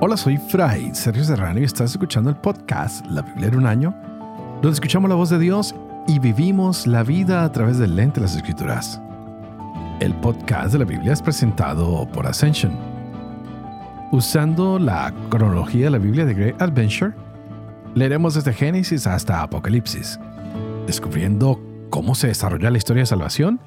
Hola, 0.00 0.16
soy 0.16 0.36
Fray 0.36 0.94
Sergio 0.94 1.24
Serrano 1.24 1.58
y 1.58 1.64
estás 1.64 1.90
escuchando 1.90 2.30
el 2.30 2.36
podcast 2.36 3.04
La 3.06 3.20
Biblia 3.20 3.48
en 3.48 3.56
un 3.56 3.66
año, 3.66 3.92
donde 4.62 4.70
escuchamos 4.70 5.10
la 5.10 5.16
voz 5.16 5.28
de 5.28 5.40
Dios 5.40 5.74
y 6.06 6.20
vivimos 6.20 6.86
la 6.86 7.02
vida 7.02 7.42
a 7.42 7.50
través 7.50 7.78
del 7.78 7.96
lente 7.96 8.20
de 8.20 8.26
las 8.26 8.36
Escrituras. 8.36 9.00
El 9.98 10.14
podcast 10.14 10.72
de 10.72 10.78
la 10.78 10.84
Biblia 10.84 11.12
es 11.12 11.20
presentado 11.20 12.06
por 12.12 12.28
Ascension. 12.28 12.78
Usando 14.12 14.78
la 14.78 15.12
cronología 15.30 15.86
de 15.86 15.90
la 15.90 15.98
Biblia 15.98 16.24
de 16.24 16.34
Great 16.34 16.62
Adventure, 16.62 17.12
leeremos 17.96 18.34
desde 18.34 18.52
Génesis 18.52 19.04
hasta 19.08 19.42
Apocalipsis, 19.42 20.20
descubriendo 20.86 21.60
cómo 21.90 22.14
se 22.14 22.28
desarrolla 22.28 22.70
la 22.70 22.78
historia 22.78 23.02
de 23.02 23.06
salvación 23.06 23.60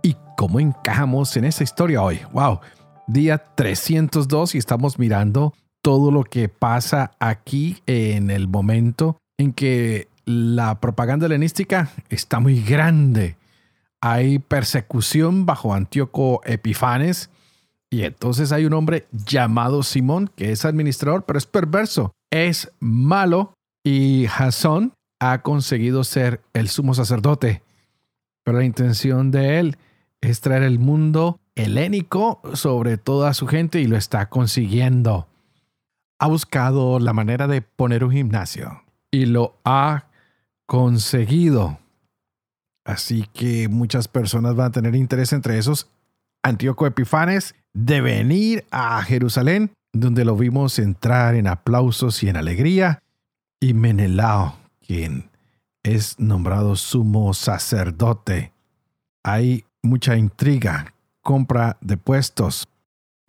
y 0.00 0.14
cómo 0.36 0.60
encajamos 0.60 1.36
en 1.36 1.44
esa 1.44 1.64
historia 1.64 2.02
hoy. 2.02 2.20
¡Wow! 2.32 2.60
Día 3.08 3.42
302 3.56 4.54
y 4.54 4.58
estamos 4.58 4.96
mirando 4.96 5.52
todo 5.82 6.12
lo 6.12 6.24
que 6.24 6.48
pasa 6.48 7.10
aquí 7.18 7.82
en 7.86 8.30
el 8.30 8.48
momento 8.48 9.18
en 9.36 9.52
que 9.52 10.08
la 10.24 10.80
propaganda 10.80 11.26
helenística 11.26 11.90
está 12.08 12.38
muy 12.40 12.62
grande. 12.62 13.36
Hay 14.00 14.38
persecución 14.38 15.44
bajo 15.44 15.74
Antíoco 15.74 16.40
Epifanes 16.44 17.30
y 17.90 18.04
entonces 18.04 18.52
hay 18.52 18.64
un 18.64 18.72
hombre 18.72 19.06
llamado 19.12 19.82
Simón 19.82 20.30
que 20.34 20.52
es 20.52 20.64
administrador, 20.64 21.24
pero 21.24 21.38
es 21.38 21.46
perverso, 21.46 22.12
es 22.30 22.70
malo 22.80 23.52
y 23.84 24.26
Jasón 24.28 24.94
ha 25.20 25.42
conseguido 25.42 26.04
ser 26.04 26.40
el 26.52 26.68
sumo 26.68 26.94
sacerdote. 26.94 27.62
Pero 28.44 28.58
la 28.58 28.64
intención 28.64 29.30
de 29.30 29.58
él 29.58 29.76
es 30.20 30.40
traer 30.40 30.62
el 30.62 30.78
mundo 30.78 31.38
helénico 31.54 32.40
sobre 32.54 32.96
toda 32.96 33.34
su 33.34 33.46
gente 33.46 33.80
y 33.80 33.86
lo 33.86 33.96
está 33.96 34.28
consiguiendo. 34.28 35.28
Ha 36.22 36.28
buscado 36.28 37.00
la 37.00 37.12
manera 37.12 37.48
de 37.48 37.62
poner 37.62 38.04
un 38.04 38.12
gimnasio 38.12 38.84
y 39.10 39.26
lo 39.26 39.56
ha 39.64 40.04
conseguido. 40.66 41.80
Así 42.84 43.28
que 43.34 43.66
muchas 43.68 44.06
personas 44.06 44.54
van 44.54 44.68
a 44.68 44.70
tener 44.70 44.94
interés 44.94 45.32
entre 45.32 45.58
esos 45.58 45.88
Antíoco 46.44 46.86
Epifanes 46.86 47.56
de 47.72 48.00
venir 48.00 48.64
a 48.70 49.02
Jerusalén, 49.02 49.72
donde 49.92 50.24
lo 50.24 50.36
vimos 50.36 50.78
entrar 50.78 51.34
en 51.34 51.48
aplausos 51.48 52.22
y 52.22 52.28
en 52.28 52.36
alegría, 52.36 53.02
y 53.58 53.74
Menelao, 53.74 54.56
quien 54.80 55.28
es 55.82 56.20
nombrado 56.20 56.76
sumo 56.76 57.34
sacerdote. 57.34 58.52
Hay 59.24 59.64
mucha 59.82 60.16
intriga, 60.16 60.94
compra 61.20 61.78
de 61.80 61.96
puestos, 61.96 62.68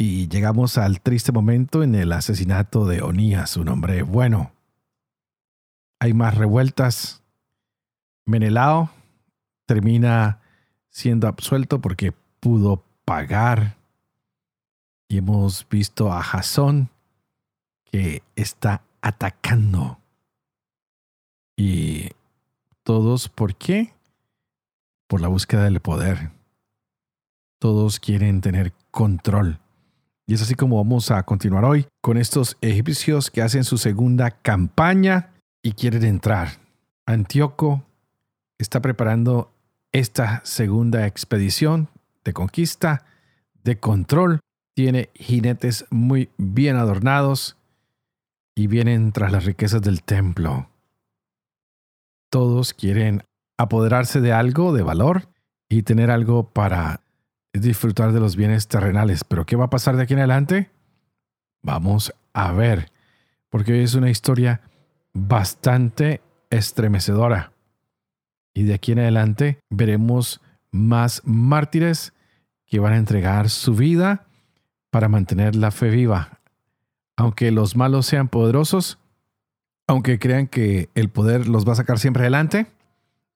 y 0.05 0.27
llegamos 0.27 0.77
al 0.77 0.99
triste 0.99 1.31
momento 1.31 1.81
en 1.81 1.95
el 1.95 2.11
asesinato 2.11 2.85
de 2.85 3.01
Onías, 3.01 3.55
un 3.55 3.69
hombre 3.69 4.03
bueno. 4.03 4.51
Hay 5.97 6.13
más 6.13 6.35
revueltas. 6.35 7.23
Menelao 8.25 8.91
termina 9.65 10.41
siendo 10.89 11.29
absuelto 11.29 11.79
porque 11.79 12.11
pudo 12.41 12.83
pagar. 13.05 13.77
Y 15.07 15.19
hemos 15.19 15.65
visto 15.69 16.11
a 16.11 16.21
Jasón 16.21 16.89
que 17.85 18.23
está 18.35 18.83
atacando. 19.01 19.99
Y 21.55 22.09
todos, 22.83 23.29
¿por 23.29 23.55
qué? 23.55 23.93
Por 25.07 25.21
la 25.21 25.29
búsqueda 25.29 25.63
del 25.63 25.79
poder. 25.79 26.31
Todos 27.57 28.01
quieren 28.01 28.41
tener 28.41 28.73
control. 28.91 29.62
Y 30.25 30.35
es 30.35 30.41
así 30.41 30.55
como 30.55 30.77
vamos 30.77 31.11
a 31.11 31.23
continuar 31.23 31.65
hoy 31.65 31.85
con 32.01 32.17
estos 32.17 32.57
egipcios 32.61 33.29
que 33.29 33.41
hacen 33.41 33.63
su 33.63 33.77
segunda 33.77 34.31
campaña 34.31 35.33
y 35.61 35.73
quieren 35.73 36.03
entrar. 36.03 36.59
Antíoco 37.05 37.83
está 38.57 38.81
preparando 38.81 39.51
esta 39.91 40.41
segunda 40.45 41.05
expedición 41.07 41.89
de 42.23 42.33
conquista, 42.33 43.05
de 43.63 43.79
control. 43.79 44.39
Tiene 44.75 45.09
jinetes 45.13 45.85
muy 45.91 46.29
bien 46.37 46.77
adornados 46.77 47.57
y 48.55 48.67
vienen 48.67 49.11
tras 49.11 49.31
las 49.31 49.45
riquezas 49.45 49.81
del 49.81 50.03
templo. 50.03 50.69
Todos 52.31 52.73
quieren 52.73 53.23
apoderarse 53.57 54.21
de 54.21 54.33
algo 54.33 54.73
de 54.73 54.83
valor 54.83 55.29
y 55.69 55.83
tener 55.83 56.09
algo 56.09 56.49
para 56.49 57.02
disfrutar 57.53 58.11
de 58.11 58.19
los 58.19 58.35
bienes 58.35 58.67
terrenales. 58.67 59.23
Pero 59.23 59.45
¿qué 59.45 59.55
va 59.55 59.65
a 59.65 59.69
pasar 59.69 59.95
de 59.95 60.03
aquí 60.03 60.13
en 60.13 60.19
adelante? 60.19 60.69
Vamos 61.61 62.13
a 62.33 62.51
ver, 62.51 62.91
porque 63.49 63.73
hoy 63.73 63.79
es 63.79 63.93
una 63.93 64.09
historia 64.09 64.61
bastante 65.13 66.21
estremecedora. 66.49 67.53
Y 68.53 68.63
de 68.63 68.73
aquí 68.73 68.91
en 68.91 68.99
adelante 68.99 69.59
veremos 69.69 70.41
más 70.71 71.21
mártires 71.25 72.13
que 72.65 72.79
van 72.79 72.93
a 72.93 72.97
entregar 72.97 73.49
su 73.49 73.75
vida 73.75 74.25
para 74.89 75.07
mantener 75.07 75.55
la 75.55 75.71
fe 75.71 75.89
viva. 75.89 76.39
Aunque 77.15 77.51
los 77.51 77.75
malos 77.75 78.07
sean 78.07 78.27
poderosos, 78.27 78.97
aunque 79.87 80.17
crean 80.17 80.47
que 80.47 80.89
el 80.95 81.09
poder 81.09 81.47
los 81.47 81.67
va 81.67 81.73
a 81.73 81.77
sacar 81.77 81.99
siempre 81.99 82.23
adelante, 82.23 82.67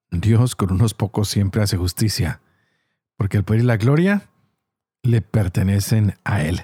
Dios 0.09 0.55
con 0.55 0.71
unos 0.71 0.93
pocos 0.93 1.29
siempre 1.29 1.61
hace 1.61 1.77
justicia 1.77 2.41
porque 3.17 3.37
el 3.37 3.43
poder 3.43 3.63
y 3.63 3.65
la 3.65 3.77
gloria 3.77 4.29
le 5.03 5.21
pertenecen 5.21 6.15
a 6.23 6.43
Él. 6.43 6.61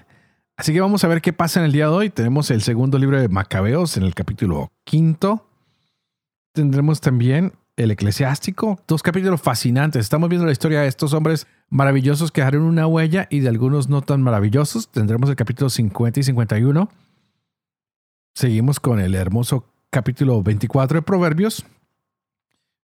Así 0.55 0.71
que 0.71 0.81
vamos 0.81 1.03
a 1.03 1.07
ver 1.07 1.21
qué 1.21 1.33
pasa 1.33 1.59
en 1.59 1.65
el 1.65 1.71
día 1.71 1.87
de 1.87 1.93
hoy. 1.93 2.09
Tenemos 2.09 2.51
el 2.51 2.61
segundo 2.61 2.99
libro 2.99 3.19
de 3.19 3.27
Macabeos 3.27 3.97
en 3.97 4.03
el 4.03 4.13
capítulo 4.13 4.71
quinto. 4.83 5.47
Tendremos 6.53 7.01
también 7.01 7.53
el 7.75 7.89
eclesiástico, 7.89 8.79
dos 8.87 9.01
capítulos 9.01 9.41
fascinantes. 9.41 10.01
Estamos 10.01 10.29
viendo 10.29 10.45
la 10.45 10.51
historia 10.51 10.81
de 10.81 10.87
estos 10.87 11.13
hombres 11.13 11.47
maravillosos 11.69 12.31
que 12.31 12.41
dejaron 12.41 12.63
una 12.63 12.85
huella 12.85 13.27
y 13.31 13.39
de 13.39 13.49
algunos 13.49 13.89
no 13.89 14.03
tan 14.03 14.21
maravillosos. 14.21 14.89
Tendremos 14.89 15.29
el 15.29 15.35
capítulo 15.35 15.71
50 15.71 16.19
y 16.19 16.23
51. 16.23 16.89
Seguimos 18.35 18.79
con 18.79 18.99
el 18.99 19.15
hermoso 19.15 19.65
capítulo 19.89 20.43
24 20.43 20.99
de 20.99 21.01
Proverbios. 21.01 21.65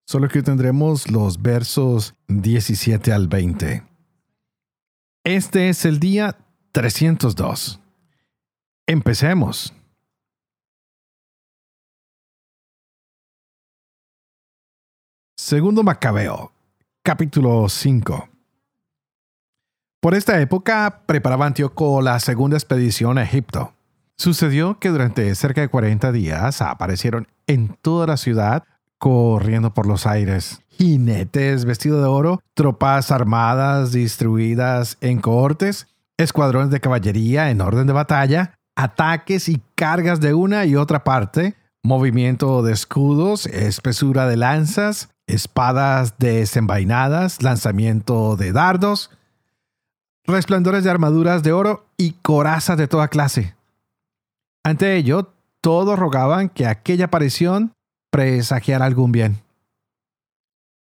Solo 0.09 0.27
que 0.27 0.41
tendremos 0.41 1.11
los 1.11 1.39
versos 1.39 2.15
17 2.29 3.13
al 3.13 3.27
20. 3.27 3.83
Este 5.23 5.69
es 5.69 5.85
el 5.85 5.99
día 5.99 6.35
302. 6.71 7.79
Empecemos. 8.87 9.71
Segundo 15.37 15.83
Macabeo, 15.83 16.53
capítulo 17.03 17.69
5. 17.69 18.29
Por 20.01 20.15
esta 20.15 20.41
época 20.41 21.03
preparaba 21.05 21.45
Antíoco 21.45 22.01
la 22.01 22.19
segunda 22.19 22.57
expedición 22.57 23.19
a 23.19 23.23
Egipto. 23.25 23.75
Sucedió 24.17 24.79
que 24.79 24.89
durante 24.89 25.35
cerca 25.35 25.61
de 25.61 25.69
40 25.69 26.11
días 26.11 26.63
aparecieron 26.63 27.27
en 27.45 27.77
toda 27.83 28.07
la 28.07 28.17
ciudad 28.17 28.63
corriendo 28.99 29.73
por 29.73 29.87
los 29.87 30.05
aires. 30.05 30.61
Jinetes 30.69 31.65
vestidos 31.65 32.01
de 32.01 32.07
oro, 32.07 32.41
tropas 32.53 33.11
armadas 33.11 33.91
distribuidas 33.91 34.97
en 35.01 35.19
cohortes, 35.19 35.87
escuadrones 36.17 36.69
de 36.69 36.79
caballería 36.79 37.49
en 37.49 37.61
orden 37.61 37.87
de 37.87 37.93
batalla, 37.93 38.59
ataques 38.75 39.49
y 39.49 39.61
cargas 39.75 40.19
de 40.19 40.33
una 40.33 40.65
y 40.65 40.75
otra 40.75 41.03
parte, 41.03 41.55
movimiento 41.81 42.61
de 42.61 42.73
escudos, 42.73 43.45
espesura 43.47 44.27
de 44.27 44.37
lanzas, 44.37 45.09
espadas 45.27 46.17
desenvainadas, 46.17 47.41
lanzamiento 47.41 48.35
de 48.35 48.51
dardos, 48.51 49.11
resplandores 50.25 50.83
de 50.83 50.91
armaduras 50.91 51.41
de 51.43 51.53
oro 51.53 51.87
y 51.97 52.13
corazas 52.21 52.77
de 52.77 52.87
toda 52.87 53.07
clase. 53.07 53.55
Ante 54.63 54.95
ello, 54.95 55.33
todos 55.61 55.97
rogaban 55.97 56.49
que 56.49 56.67
aquella 56.67 57.05
aparición 57.05 57.73
presagiar 58.09 58.81
algún 58.81 59.11
bien. 59.11 59.41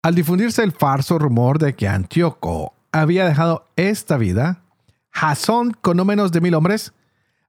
Al 0.02 0.14
difundirse 0.14 0.62
el 0.62 0.72
falso 0.72 1.18
rumor 1.18 1.58
de 1.58 1.74
que 1.74 1.88
Antíoco 1.88 2.74
había 2.92 3.26
dejado 3.26 3.66
esta 3.76 4.16
vida, 4.16 4.62
Jasón, 5.10 5.76
con 5.80 5.96
no 5.96 6.04
menos 6.04 6.30
de 6.32 6.40
mil 6.40 6.54
hombres, 6.54 6.92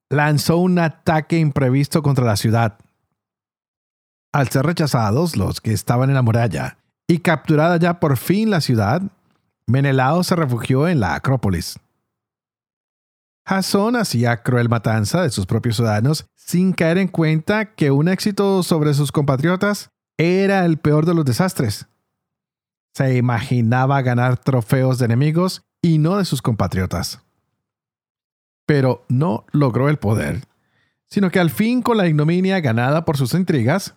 lanzó 0.09 0.57
un 0.57 0.79
ataque 0.79 1.37
imprevisto 1.37 2.01
contra 2.01 2.25
la 2.25 2.35
ciudad. 2.35 2.77
Al 4.33 4.49
ser 4.49 4.65
rechazados 4.65 5.35
los 5.35 5.61
que 5.61 5.73
estaban 5.73 6.09
en 6.09 6.15
la 6.15 6.21
muralla 6.21 6.77
y 7.07 7.19
capturada 7.19 7.77
ya 7.77 7.99
por 7.99 8.17
fin 8.17 8.49
la 8.49 8.61
ciudad, 8.61 9.01
Menelao 9.67 10.23
se 10.23 10.35
refugió 10.35 10.87
en 10.87 10.99
la 10.99 11.15
Acrópolis. 11.15 11.77
Jasón 13.47 13.95
hacía 13.95 14.43
cruel 14.43 14.67
matanza 14.67 15.21
de 15.21 15.29
sus 15.29 15.45
propios 15.45 15.77
ciudadanos 15.77 16.25
sin 16.35 16.73
caer 16.73 16.97
en 16.97 17.07
cuenta 17.07 17.75
que 17.75 17.91
un 17.91 18.09
éxito 18.09 18.61
sobre 18.61 18.93
sus 18.93 19.13
compatriotas 19.13 19.89
era 20.17 20.65
el 20.65 20.77
peor 20.77 21.05
de 21.05 21.13
los 21.13 21.23
desastres. 21.23 21.87
Se 22.93 23.15
imaginaba 23.15 24.01
ganar 24.01 24.37
trofeos 24.37 24.99
de 24.99 25.05
enemigos 25.05 25.63
y 25.81 25.97
no 25.97 26.17
de 26.17 26.25
sus 26.25 26.41
compatriotas. 26.41 27.21
Pero 28.65 29.05
no 29.07 29.45
logró 29.53 29.87
el 29.87 29.97
poder, 29.97 30.43
sino 31.09 31.31
que 31.31 31.39
al 31.39 31.49
fin 31.49 31.81
con 31.81 31.95
la 31.95 32.07
ignominia 32.07 32.59
ganada 32.59 33.05
por 33.05 33.15
sus 33.15 33.33
intrigas, 33.33 33.95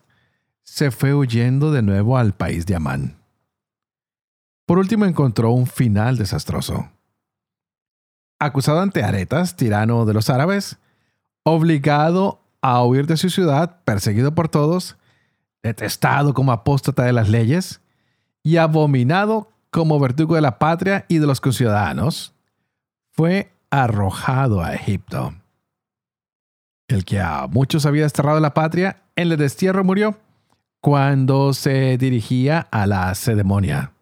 se 0.63 0.93
fue 0.93 1.13
huyendo 1.13 1.73
de 1.73 1.83
nuevo 1.83 2.17
al 2.17 2.35
país 2.35 2.67
de 2.67 2.77
Amán. 2.77 3.17
Por 4.65 4.79
último 4.79 5.07
encontró 5.07 5.51
un 5.51 5.67
final 5.67 6.19
desastroso. 6.19 6.89
Acusado 8.41 8.81
ante 8.81 9.05
Aretas, 9.05 9.55
tirano 9.55 10.07
de 10.07 10.15
los 10.15 10.31
árabes, 10.31 10.79
obligado 11.43 12.41
a 12.63 12.83
huir 12.83 13.07
de 13.07 13.19
su 13.19 13.29
ciudad, 13.29 13.83
perseguido 13.85 14.35
por 14.35 14.49
todos, 14.49 14.97
detestado 15.63 16.33
como 16.33 16.51
apóstata 16.51 17.05
de 17.05 17.13
las 17.13 17.29
leyes 17.29 17.83
y 18.43 18.57
abominado 18.57 19.51
como 19.71 20.01
verdugo 20.01 20.37
de 20.37 20.41
la 20.41 20.59
patria 20.59 21.05
y 21.07 21.19
de 21.19 21.27
los 21.27 21.43
conciudadanos, 21.43 22.35
fue 23.13 23.53
arrojado 23.69 24.63
a 24.63 24.75
Egipto. 24.75 25.35
El 26.89 27.05
que 27.05 27.21
a 27.21 27.47
muchos 27.47 27.85
había 27.85 28.05
desterrado 28.05 28.37
de 28.37 28.43
la 28.43 28.55
patria, 28.55 29.03
en 29.17 29.31
el 29.31 29.37
destierro 29.37 29.85
murió 29.85 30.19
cuando 30.81 31.53
se 31.53 31.99
dirigía 31.99 32.69
a 32.71 32.87
la 32.87 33.15
cedemonia 33.15 33.93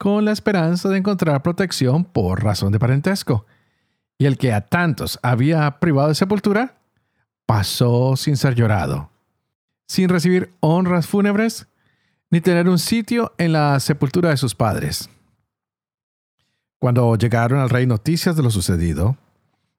con 0.00 0.24
la 0.24 0.32
esperanza 0.32 0.88
de 0.88 0.96
encontrar 0.96 1.42
protección 1.42 2.04
por 2.04 2.42
razón 2.42 2.72
de 2.72 2.78
parentesco. 2.78 3.44
Y 4.16 4.24
el 4.24 4.38
que 4.38 4.54
a 4.54 4.62
tantos 4.62 5.18
había 5.22 5.78
privado 5.78 6.08
de 6.08 6.14
sepultura, 6.14 6.78
pasó 7.44 8.16
sin 8.16 8.38
ser 8.38 8.54
llorado, 8.54 9.10
sin 9.86 10.08
recibir 10.08 10.54
honras 10.60 11.06
fúnebres, 11.06 11.66
ni 12.30 12.40
tener 12.40 12.66
un 12.66 12.78
sitio 12.78 13.34
en 13.36 13.52
la 13.52 13.78
sepultura 13.78 14.30
de 14.30 14.38
sus 14.38 14.54
padres. 14.54 15.10
Cuando 16.78 17.14
llegaron 17.16 17.60
al 17.60 17.68
rey 17.68 17.84
noticias 17.84 18.36
de 18.36 18.42
lo 18.42 18.50
sucedido, 18.50 19.18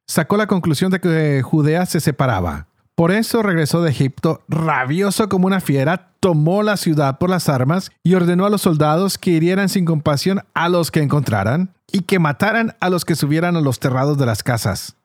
sacó 0.06 0.38
la 0.38 0.45
conclusión 0.45 0.91
de 0.91 1.00
que 1.00 1.41
Judea 1.41 1.88
se 1.88 2.00
separaba 2.00 2.67
por 3.01 3.12
eso 3.12 3.42
regresó 3.42 3.81
de 3.81 3.89
Egipto 3.89 4.44
rabioso 4.48 5.27
como 5.27 5.48
una 5.48 5.59
fiera, 5.59 6.12
tomó 6.19 6.62
la 6.62 6.77
ciudad 6.77 7.18
por 7.18 7.31
las 7.31 7.50
armas 7.50 7.89
y 8.03 8.13
ordenó 8.13 8.45
a 8.45 8.51
los 8.51 8.62
soldados 8.62 9.18
que 9.18 9.31
hirieran 9.31 9.69
sin 9.69 9.86
compasión 9.86 10.44
a 10.53 10.69
los 10.69 10.92
que 10.92 11.01
encontraran 11.01 11.74
y 11.92 12.01
que 12.01 12.19
mataran 12.19 12.75
a 12.80 12.92
los 12.92 13.03
que 13.03 13.15
subieran 13.15 13.56
a 13.56 13.62
los 13.62 13.80
terrados 13.80 14.19
de 14.19 14.27
las 14.27 14.44
casas. 14.44 14.98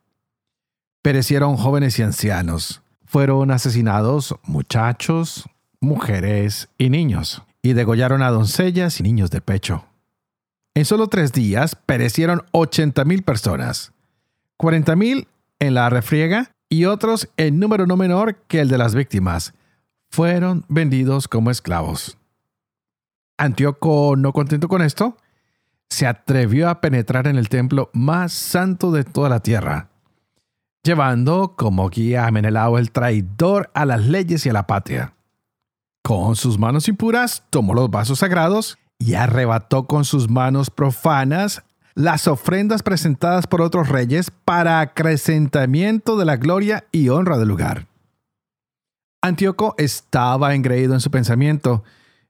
Perecieron 1.01 1.57
jóvenes 1.57 1.99
y 1.99 2.03
ancianos. 2.03 2.83
Fueron 3.07 3.51
asesinados 3.51 4.35
muchachos, 4.43 5.49
mujeres 5.81 6.69
y 6.77 6.91
niños, 6.91 7.45
y 7.63 7.73
degollaron 7.73 8.21
a 8.21 8.29
doncellas 8.29 9.01
y 9.01 9.05
niños 9.05 9.31
de 9.31 9.41
pecho. 9.41 9.87
En 10.75 10.85
solo 10.85 11.07
tres 11.07 11.33
días 11.33 11.77
perecieron 11.77 12.43
80.000 12.53 13.25
personas, 13.25 13.93
40.000 14.59 15.29
en 15.61 15.73
la 15.73 15.89
refriega 15.89 16.51
y 16.69 16.85
otros 16.85 17.29
en 17.37 17.59
número 17.59 17.87
no 17.87 17.97
menor 17.97 18.37
que 18.49 18.61
el 18.61 18.69
de 18.69 18.79
las 18.79 18.95
víctimas, 18.95 19.55
fueron 20.11 20.65
vendidos 20.69 21.29
como 21.29 21.51
esclavos. 21.51 22.19
Antíoco, 23.39 24.15
no 24.17 24.33
contento 24.33 24.69
con 24.69 24.83
esto, 24.83 25.17
se 25.89 26.07
atrevió 26.07 26.69
a 26.69 26.81
penetrar 26.81 27.27
en 27.27 27.37
el 27.37 27.49
templo 27.49 27.91
más 27.93 28.33
santo 28.33 28.91
de 28.91 29.05
toda 29.05 29.29
la 29.29 29.41
tierra, 29.41 29.91
llevando 30.83 31.55
como 31.57 31.89
guía 31.91 32.27
a 32.27 32.31
Menelao 32.31 32.79
el 32.79 32.91
traidor 32.91 33.71
a 33.75 33.85
las 33.85 34.07
leyes 34.07 34.47
y 34.47 34.49
a 34.49 34.53
la 34.53 34.67
patria. 34.67 35.15
Con 36.03 36.37
sus 36.37 36.59
manos 36.59 36.89
impuras 36.89 37.45
tomó 37.51 37.75
los 37.75 37.91
vasos 37.91 38.21
sagrados 38.21 38.79
y 38.99 39.15
arrebató 39.15 39.87
con 39.87 40.05
sus 40.05 40.31
manos 40.31 40.71
profanas 40.71 41.63
las 41.97 42.29
ofrendas 42.29 42.83
presentadas 42.83 43.47
por 43.47 43.63
otros 43.63 43.89
reyes 43.89 44.31
para 44.45 44.81
acrecentamiento 44.81 46.19
de 46.19 46.27
la 46.27 46.37
gloria 46.37 46.85
y 46.93 47.09
honra 47.09 47.39
del 47.39 47.49
lugar. 47.49 47.89
Antíoco 49.23 49.75
estaba 49.79 50.55
engreído 50.55 50.93
en 50.93 51.01
su 51.01 51.11
pensamiento, 51.11 51.83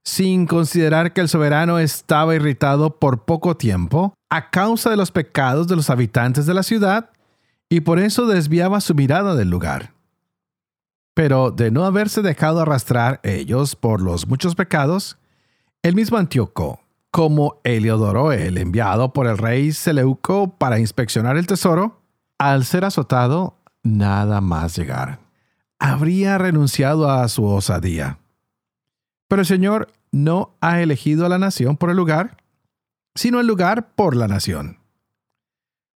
sin 0.04 0.46
considerar 0.46 1.12
que 1.12 1.20
el 1.20 1.28
soberano 1.28 1.80
estaba 1.80 2.36
irritado 2.36 3.00
por 3.00 3.24
poco 3.24 3.56
tiempo 3.56 4.14
a 4.30 4.50
causa 4.50 4.88
de 4.88 4.96
los 4.96 5.10
pecados 5.10 5.66
de 5.66 5.74
los 5.74 5.90
habitantes 5.90 6.46
de 6.46 6.54
la 6.54 6.62
ciudad 6.62 7.10
y 7.68 7.80
por 7.80 7.98
eso 7.98 8.26
desviaba 8.26 8.80
su 8.80 8.94
mirada 8.94 9.34
del 9.34 9.50
lugar. 9.50 9.94
Pero 11.12 11.50
de 11.50 11.72
no 11.72 11.84
haberse 11.84 12.22
dejado 12.22 12.60
arrastrar 12.60 13.18
ellos 13.24 13.74
por 13.74 14.00
los 14.00 14.28
muchos 14.28 14.54
pecados, 14.54 15.18
el 15.82 15.96
mismo 15.96 16.18
Antíoco, 16.18 16.85
como 17.16 17.62
Heliodoro, 17.64 18.30
el 18.30 18.58
enviado 18.58 19.14
por 19.14 19.26
el 19.26 19.38
rey 19.38 19.72
Seleuco 19.72 20.58
para 20.58 20.78
inspeccionar 20.78 21.38
el 21.38 21.46
tesoro, 21.46 22.02
al 22.36 22.66
ser 22.66 22.84
azotado, 22.84 23.56
nada 23.82 24.42
más 24.42 24.76
llegar. 24.76 25.20
Habría 25.78 26.36
renunciado 26.36 27.10
a 27.10 27.26
su 27.28 27.46
osadía. 27.46 28.18
Pero 29.28 29.40
el 29.40 29.46
Señor 29.46 29.90
no 30.12 30.50
ha 30.60 30.82
elegido 30.82 31.24
a 31.24 31.30
la 31.30 31.38
nación 31.38 31.78
por 31.78 31.88
el 31.88 31.96
lugar, 31.96 32.36
sino 33.14 33.40
el 33.40 33.46
lugar 33.46 33.94
por 33.94 34.14
la 34.14 34.28
nación. 34.28 34.76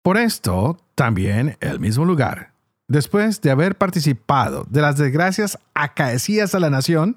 Por 0.03 0.19
esto, 0.19 0.77
también 0.95 1.57
el 1.61 1.81
mismo 1.81 2.05
lugar, 2.05 2.53
después 2.89 3.41
de 3.41 3.51
haber 3.51 3.79
participado 3.79 4.67
de 4.69 4.83
las 4.83 4.99
desgracias 4.99 5.59
acaecidas 5.73 6.55
a 6.55 6.61
la 6.61 6.69
nación, 6.69 7.17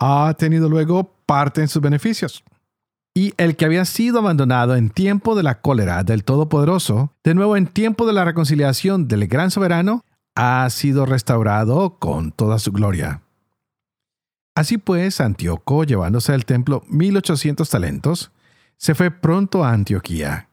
ha 0.00 0.34
tenido 0.36 0.68
luego 0.68 1.14
parte 1.24 1.60
en 1.60 1.68
sus 1.68 1.80
beneficios. 1.80 2.42
Y 3.16 3.32
el 3.36 3.54
que 3.54 3.64
había 3.64 3.84
sido 3.84 4.18
abandonado 4.18 4.74
en 4.74 4.90
tiempo 4.90 5.36
de 5.36 5.44
la 5.44 5.60
cólera 5.60 6.02
del 6.02 6.24
Todopoderoso, 6.24 7.12
de 7.22 7.34
nuevo 7.34 7.56
en 7.56 7.68
tiempo 7.68 8.06
de 8.06 8.12
la 8.12 8.24
reconciliación 8.24 9.06
del 9.06 9.28
Gran 9.28 9.52
Soberano, 9.52 10.04
ha 10.34 10.68
sido 10.70 11.06
restaurado 11.06 11.96
con 12.00 12.32
toda 12.32 12.58
su 12.58 12.72
gloria. 12.72 13.22
Así 14.56 14.78
pues, 14.78 15.20
Antíoco, 15.20 15.84
llevándose 15.84 16.32
al 16.32 16.44
templo 16.44 16.82
1800 16.88 17.70
talentos, 17.70 18.32
se 18.76 18.96
fue 18.96 19.12
pronto 19.12 19.64
a 19.64 19.72
Antioquía, 19.72 20.48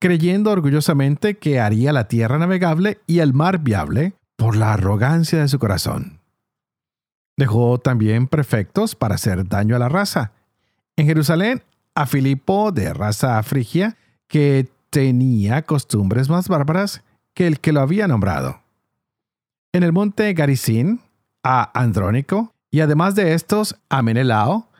creyendo 0.00 0.50
orgullosamente 0.50 1.38
que 1.38 1.60
haría 1.60 1.92
la 1.92 2.08
tierra 2.08 2.38
navegable 2.38 3.00
y 3.06 3.20
el 3.20 3.34
mar 3.34 3.58
viable 3.58 4.14
por 4.36 4.56
la 4.56 4.72
arrogancia 4.72 5.40
de 5.40 5.48
su 5.48 5.58
corazón. 5.58 6.18
Dejó 7.36 7.78
también 7.78 8.26
prefectos 8.26 8.96
para 8.96 9.14
hacer 9.14 9.48
daño 9.48 9.76
a 9.76 9.78
la 9.78 9.88
raza. 9.88 10.32
En 10.96 11.06
Jerusalén 11.06 11.62
a 12.00 12.06
Filipo 12.06 12.72
de 12.72 12.94
raza 12.94 13.42
frigia, 13.42 13.94
que 14.26 14.70
tenía 14.88 15.66
costumbres 15.66 16.30
más 16.30 16.48
bárbaras 16.48 17.02
que 17.34 17.46
el 17.46 17.60
que 17.60 17.72
lo 17.72 17.82
había 17.82 18.08
nombrado. 18.08 18.62
En 19.74 19.82
el 19.82 19.92
monte 19.92 20.32
Garizín, 20.32 21.00
a 21.42 21.70
Andrónico, 21.78 22.54
y 22.70 22.80
además 22.80 23.14
de 23.16 23.34
estos, 23.34 23.76
a 23.90 24.00
Menelao, 24.00 24.70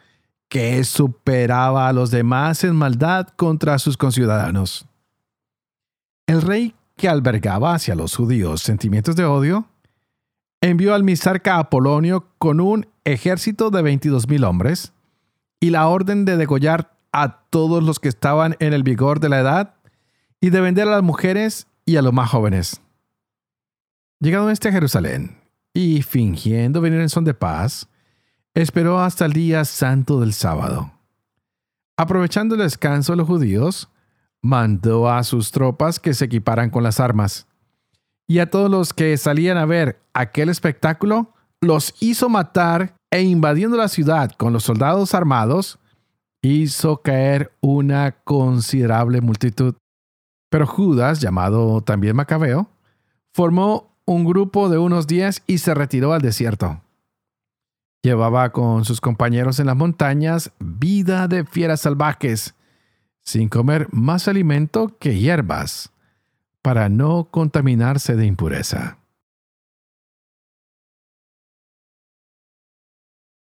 que 0.48 0.82
superaba 0.82 1.88
a 1.88 1.92
los 1.92 2.10
demás 2.10 2.64
en 2.64 2.74
maldad 2.74 3.28
contra 3.36 3.78
sus 3.78 3.98
conciudadanos. 3.98 4.86
El 6.26 6.40
rey 6.40 6.74
que 6.96 7.10
albergaba 7.10 7.74
hacia 7.74 7.94
los 7.94 8.16
judíos 8.16 8.62
sentimientos 8.62 9.14
de 9.14 9.26
odio, 9.26 9.66
envió 10.62 10.94
al 10.94 11.04
misarca 11.04 11.58
Apolonio 11.58 12.28
con 12.38 12.60
un 12.60 12.86
ejército 13.04 13.70
de 13.70 13.82
veintidós 13.82 14.26
mil 14.26 14.44
hombres 14.44 14.94
y 15.60 15.68
la 15.68 15.86
orden 15.86 16.24
de 16.24 16.38
degollar 16.38 16.98
a 17.12 17.42
todos 17.50 17.82
los 17.82 17.98
que 17.98 18.08
estaban 18.08 18.56
en 18.60 18.72
el 18.72 18.82
vigor 18.82 19.20
de 19.20 19.28
la 19.28 19.40
edad 19.40 19.74
y 20.40 20.50
de 20.50 20.60
vender 20.60 20.88
a 20.88 20.92
las 20.92 21.02
mujeres 21.02 21.66
y 21.84 21.96
a 21.96 22.02
los 22.02 22.12
más 22.12 22.30
jóvenes. 22.30 22.80
Llegado 24.20 24.50
este 24.50 24.68
a 24.68 24.72
Jerusalén 24.72 25.36
y 25.72 26.02
fingiendo 26.02 26.80
venir 26.80 27.00
en 27.00 27.08
son 27.08 27.24
de 27.24 27.34
paz, 27.34 27.88
esperó 28.54 29.00
hasta 29.00 29.24
el 29.24 29.32
día 29.32 29.64
santo 29.64 30.20
del 30.20 30.32
sábado. 30.32 30.92
Aprovechando 31.96 32.54
el 32.54 32.62
descanso 32.62 33.12
de 33.12 33.16
los 33.18 33.26
judíos, 33.26 33.88
mandó 34.42 35.10
a 35.10 35.22
sus 35.24 35.50
tropas 35.50 35.98
que 35.98 36.14
se 36.14 36.26
equiparan 36.26 36.70
con 36.70 36.82
las 36.82 37.00
armas. 37.00 37.46
Y 38.26 38.38
a 38.38 38.50
todos 38.50 38.70
los 38.70 38.92
que 38.94 39.16
salían 39.16 39.58
a 39.58 39.66
ver 39.66 40.00
aquel 40.14 40.48
espectáculo, 40.48 41.34
los 41.60 41.94
hizo 42.00 42.28
matar 42.28 42.94
e 43.10 43.22
invadiendo 43.22 43.76
la 43.76 43.88
ciudad 43.88 44.30
con 44.32 44.52
los 44.52 44.64
soldados 44.64 45.14
armados, 45.14 45.79
hizo 46.42 47.02
caer 47.02 47.52
una 47.60 48.12
considerable 48.12 49.20
multitud. 49.20 49.74
Pero 50.50 50.66
Judas, 50.66 51.20
llamado 51.20 51.82
también 51.82 52.16
Macabeo, 52.16 52.68
formó 53.32 53.96
un 54.04 54.24
grupo 54.24 54.68
de 54.68 54.78
unos 54.78 55.06
diez 55.06 55.42
y 55.46 55.58
se 55.58 55.74
retiró 55.74 56.12
al 56.12 56.22
desierto. 56.22 56.82
Llevaba 58.02 58.50
con 58.50 58.84
sus 58.84 59.00
compañeros 59.00 59.60
en 59.60 59.66
las 59.66 59.76
montañas 59.76 60.52
vida 60.58 61.28
de 61.28 61.44
fieras 61.44 61.82
salvajes, 61.82 62.54
sin 63.22 63.48
comer 63.48 63.88
más 63.92 64.26
alimento 64.26 64.96
que 64.98 65.18
hierbas, 65.18 65.92
para 66.62 66.88
no 66.88 67.28
contaminarse 67.30 68.16
de 68.16 68.26
impureza. 68.26 68.98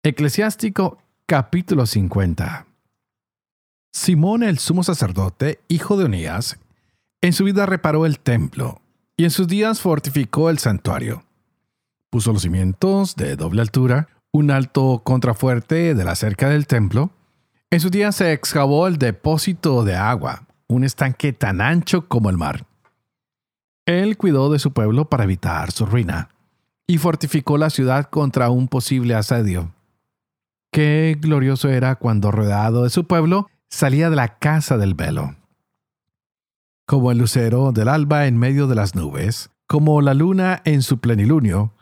Eclesiástico 0.02 0.98
capítulo 1.26 1.86
50 1.86 2.69
Simón 3.92 4.42
el 4.42 4.58
sumo 4.58 4.84
sacerdote, 4.84 5.60
hijo 5.68 5.96
de 5.96 6.04
Onías, 6.04 6.58
en 7.20 7.32
su 7.32 7.44
vida 7.44 7.66
reparó 7.66 8.06
el 8.06 8.20
templo 8.20 8.80
y 9.16 9.24
en 9.24 9.30
sus 9.30 9.48
días 9.48 9.80
fortificó 9.80 10.48
el 10.48 10.58
santuario. 10.58 11.24
Puso 12.08 12.32
los 12.32 12.42
cimientos 12.42 13.16
de 13.16 13.36
doble 13.36 13.60
altura, 13.60 14.08
un 14.32 14.50
alto 14.50 15.02
contrafuerte 15.04 15.94
de 15.94 16.04
la 16.04 16.14
cerca 16.14 16.48
del 16.48 16.66
templo. 16.66 17.10
En 17.70 17.80
sus 17.80 17.90
días 17.90 18.16
se 18.16 18.32
excavó 18.32 18.86
el 18.86 18.96
depósito 18.96 19.84
de 19.84 19.96
agua, 19.96 20.46
un 20.68 20.84
estanque 20.84 21.32
tan 21.32 21.60
ancho 21.60 22.08
como 22.08 22.30
el 22.30 22.38
mar. 22.38 22.66
Él 23.86 24.16
cuidó 24.16 24.50
de 24.50 24.60
su 24.60 24.72
pueblo 24.72 25.08
para 25.08 25.24
evitar 25.24 25.72
su 25.72 25.84
ruina 25.84 26.30
y 26.86 26.98
fortificó 26.98 27.58
la 27.58 27.70
ciudad 27.70 28.08
contra 28.08 28.50
un 28.50 28.68
posible 28.68 29.14
asedio. 29.14 29.74
Qué 30.72 31.16
glorioso 31.20 31.68
era 31.68 31.96
cuando 31.96 32.30
rodeado 32.30 32.84
de 32.84 32.90
su 32.90 33.06
pueblo 33.06 33.48
salía 33.70 34.10
de 34.10 34.16
la 34.16 34.38
casa 34.38 34.76
del 34.76 34.94
velo. 34.94 35.36
Como 36.86 37.12
el 37.12 37.18
lucero 37.18 37.72
del 37.72 37.88
alba 37.88 38.26
en 38.26 38.36
medio 38.36 38.66
de 38.66 38.74
las 38.74 38.94
nubes, 38.94 39.50
como 39.66 40.00
la 40.00 40.12
luna 40.12 40.60
en 40.64 40.82
su 40.82 40.98
plenilunio, 40.98 41.72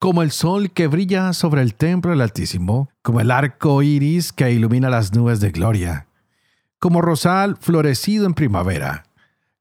como 0.00 0.22
el 0.22 0.32
sol 0.32 0.70
que 0.70 0.88
brilla 0.88 1.32
sobre 1.32 1.62
el 1.62 1.74
templo 1.74 2.10
del 2.10 2.20
Altísimo, 2.20 2.90
como 3.02 3.20
el 3.20 3.30
arco 3.30 3.82
iris 3.82 4.32
que 4.32 4.52
ilumina 4.52 4.90
las 4.90 5.14
nubes 5.14 5.40
de 5.40 5.50
gloria, 5.50 6.06
como 6.78 7.00
rosal 7.00 7.56
florecido 7.56 8.26
en 8.26 8.34
primavera, 8.34 9.04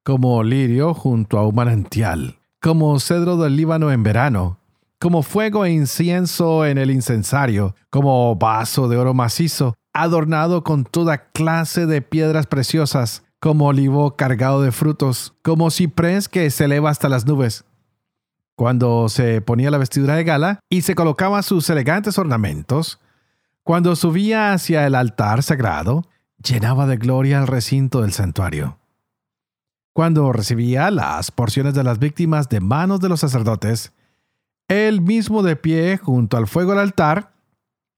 como 0.03 0.43
lirio 0.43 0.93
junto 0.93 1.37
a 1.37 1.47
un 1.47 1.55
manantial, 1.55 2.37
como 2.61 2.99
cedro 2.99 3.37
del 3.37 3.55
Líbano 3.55 3.91
en 3.91 4.03
verano, 4.03 4.59
como 4.99 5.21
fuego 5.21 5.65
e 5.65 5.71
incienso 5.71 6.65
en 6.65 6.77
el 6.77 6.91
incensario, 6.91 7.75
como 7.89 8.35
vaso 8.35 8.87
de 8.87 8.97
oro 8.97 9.13
macizo, 9.13 9.75
adornado 10.01 10.63
con 10.63 10.83
toda 10.83 11.29
clase 11.31 11.85
de 11.85 12.01
piedras 12.01 12.47
preciosas, 12.47 13.23
como 13.39 13.67
olivo 13.67 14.15
cargado 14.15 14.61
de 14.61 14.71
frutos, 14.71 15.33
como 15.43 15.71
ciprés 15.71 16.27
que 16.27 16.49
se 16.49 16.65
eleva 16.65 16.89
hasta 16.89 17.09
las 17.09 17.25
nubes. 17.25 17.65
Cuando 18.55 19.07
se 19.09 19.41
ponía 19.41 19.69
la 19.69 19.77
vestidura 19.77 20.15
de 20.15 20.23
gala 20.23 20.59
y 20.69 20.81
se 20.81 20.95
colocaba 20.95 21.43
sus 21.43 21.69
elegantes 21.69 22.17
ornamentos, 22.17 22.99
cuando 23.63 23.95
subía 23.95 24.53
hacia 24.53 24.87
el 24.87 24.95
altar 24.95 25.43
sagrado, 25.43 26.07
llenaba 26.41 26.87
de 26.87 26.97
gloria 26.97 27.39
el 27.39 27.47
recinto 27.47 28.01
del 28.01 28.13
santuario. 28.13 28.79
Cuando 29.93 30.31
recibía 30.31 30.89
las 30.91 31.31
porciones 31.31 31.73
de 31.73 31.83
las 31.83 31.99
víctimas 31.99 32.49
de 32.49 32.59
manos 32.59 32.99
de 32.99 33.09
los 33.09 33.19
sacerdotes, 33.19 33.93
él 34.67 35.01
mismo 35.01 35.43
de 35.43 35.55
pie 35.55 35.97
junto 35.97 36.37
al 36.37 36.47
fuego 36.47 36.71
del 36.71 36.81
altar, 36.81 37.33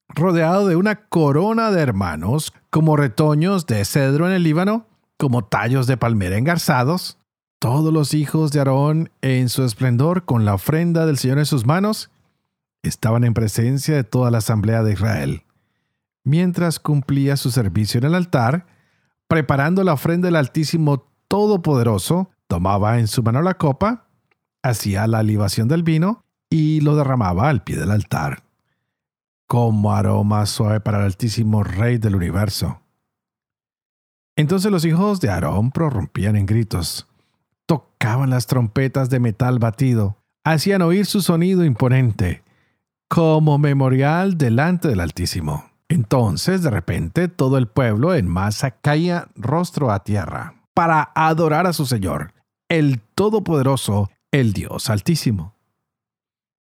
rodeado 0.10 0.68
de 0.68 0.76
una 0.76 1.08
corona 1.08 1.72
de 1.72 1.82
hermanos, 1.82 2.54
como 2.70 2.98
retoños 2.98 3.66
de 3.68 3.86
cedro 3.86 4.28
en 4.28 4.34
el 4.34 4.44
Líbano, 4.44 4.86
como 5.18 5.46
tallos 5.46 5.88
de 5.88 5.98
palmera 5.98 6.38
engarzados, 6.38 7.18
todos 7.60 7.94
los 7.94 8.14
hijos 8.14 8.52
de 8.52 8.60
Aarón 8.60 9.12
en 9.22 9.50
su 9.50 9.64
esplendor 9.64 10.24
con 10.24 10.46
la 10.46 10.54
ofrenda 10.54 11.06
del 11.06 11.18
Señor 11.18 11.40
en 11.40 11.46
sus 11.46 11.66
manos, 11.66 12.10
estaban 12.84 13.24
en 13.26 13.34
presencia 13.34 13.96
de 13.96 14.04
toda 14.06 14.32
la 14.32 14.38
asamblea 14.38 14.82
de 14.84 14.94
Israel. 14.94 15.44
Mientras 16.24 16.80
cumplía 16.80 17.36
su 17.38 17.52
servicio 17.52 17.98
en 17.98 18.06
el 18.06 18.16
altar, 18.16 18.66
preparando 19.28 19.84
la 19.84 19.94
ofrenda 19.94 20.28
del 20.28 20.38
Altísimo 20.38 21.06
Todopoderoso, 21.28 22.30
tomaba 22.48 23.00
en 23.00 23.08
su 23.08 23.24
mano 23.24 23.42
la 23.42 23.56
copa, 23.56 24.08
hacía 24.64 25.06
la 25.08 25.22
libación 25.24 25.68
del 25.68 25.84
vino 25.84 26.24
y 26.50 26.82
lo 26.82 26.96
derramaba 26.96 27.50
al 27.50 27.64
pie 27.64 27.78
del 27.78 27.92
altar, 27.92 28.44
como 29.50 29.96
aroma 29.96 30.46
suave 30.46 30.80
para 30.80 31.00
el 31.00 31.06
Altísimo 31.06 31.64
Rey 31.64 31.98
del 31.98 32.16
universo. 32.16 32.82
Entonces 34.38 34.72
los 34.72 34.86
hijos 34.86 35.20
de 35.22 35.32
Aarón 35.32 35.72
prorrumpían 35.72 36.36
en 36.36 36.46
gritos, 36.46 37.08
tocaban 37.66 38.30
las 38.30 38.46
trompetas 38.46 39.10
de 39.10 39.20
metal 39.20 39.58
batido, 39.58 40.18
hacían 40.44 40.84
oír 40.84 41.08
su 41.08 41.22
sonido 41.22 41.66
imponente, 41.66 42.44
como 43.10 43.58
memorial 43.58 44.38
delante 44.38 44.88
del 44.88 45.00
Altísimo. 45.00 45.66
Entonces, 45.90 46.62
de 46.62 46.70
repente, 46.70 47.28
todo 47.28 47.58
el 47.58 47.68
pueblo 47.68 48.14
en 48.14 48.28
masa 48.28 48.70
caía 48.70 49.30
rostro 49.36 49.90
a 49.92 50.04
tierra 50.04 50.62
para 50.76 51.12
adorar 51.16 51.66
a 51.66 51.74
su 51.74 51.88
Señor, 51.88 52.34
el 52.70 53.02
Todopoderoso, 53.16 54.12
el 54.32 54.54
Dios 54.54 54.92
Altísimo. 54.92 55.59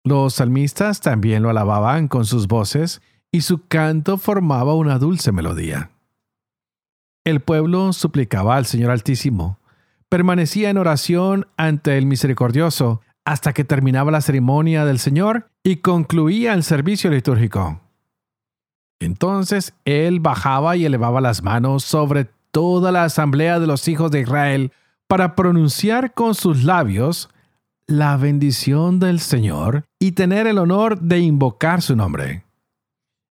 Los 0.04 0.34
salmistas 0.34 1.00
también 1.00 1.42
lo 1.42 1.50
alababan 1.50 2.08
con 2.08 2.24
sus 2.24 2.48
voces 2.48 3.02
y 3.32 3.42
su 3.42 3.66
canto 3.66 4.16
formaba 4.16 4.74
una 4.74 4.98
dulce 4.98 5.32
melodía. 5.32 5.90
El 7.24 7.40
pueblo 7.40 7.92
suplicaba 7.92 8.56
al 8.56 8.66
Señor 8.66 8.90
Altísimo, 8.90 9.58
permanecía 10.08 10.70
en 10.70 10.78
oración 10.78 11.46
ante 11.56 11.98
el 11.98 12.06
misericordioso 12.06 13.02
hasta 13.24 13.52
que 13.52 13.64
terminaba 13.64 14.10
la 14.10 14.22
ceremonia 14.22 14.84
del 14.84 14.98
Señor 14.98 15.48
y 15.62 15.76
concluía 15.76 16.54
el 16.54 16.64
servicio 16.64 17.10
litúrgico. 17.10 17.80
Entonces 19.00 19.74
él 19.84 20.20
bajaba 20.20 20.76
y 20.76 20.84
elevaba 20.84 21.20
las 21.20 21.42
manos 21.42 21.84
sobre 21.84 22.28
toda 22.50 22.90
la 22.90 23.04
asamblea 23.04 23.60
de 23.60 23.66
los 23.66 23.86
hijos 23.86 24.10
de 24.10 24.20
Israel 24.20 24.72
para 25.06 25.36
pronunciar 25.36 26.14
con 26.14 26.34
sus 26.34 26.64
labios 26.64 27.30
la 27.90 28.16
bendición 28.16 29.00
del 29.00 29.18
Señor 29.18 29.84
y 29.98 30.12
tener 30.12 30.46
el 30.46 30.58
honor 30.58 31.00
de 31.00 31.18
invocar 31.18 31.82
su 31.82 31.96
nombre. 31.96 32.44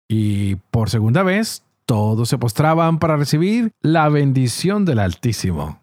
Y 0.07 0.57
por 0.69 0.91
segunda 0.91 1.23
vez, 1.23 1.63
todos 1.87 2.29
se 2.29 2.37
postraban 2.37 2.99
para 2.99 3.17
recibir 3.17 3.71
la 3.81 4.07
bendición 4.09 4.85
del 4.85 4.99
Altísimo. 4.99 5.81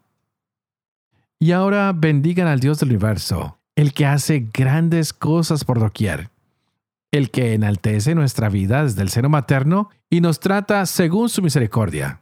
Y 1.37 1.51
ahora 1.51 1.91
bendigan 1.93 2.47
al 2.47 2.61
Dios 2.61 2.79
del 2.79 2.89
universo, 2.89 3.57
el 3.75 3.93
que 3.93 4.05
hace 4.05 4.47
grandes 4.53 5.11
cosas 5.11 5.65
por 5.65 5.79
doquier, 5.79 6.29
el 7.11 7.29
que 7.29 7.53
enaltece 7.53 8.15
nuestra 8.15 8.47
vida 8.47 8.83
desde 8.83 9.01
el 9.01 9.09
seno 9.09 9.27
materno 9.27 9.89
y 10.09 10.21
nos 10.21 10.39
trata 10.39 10.85
según 10.85 11.27
su 11.27 11.41
misericordia. 11.41 12.21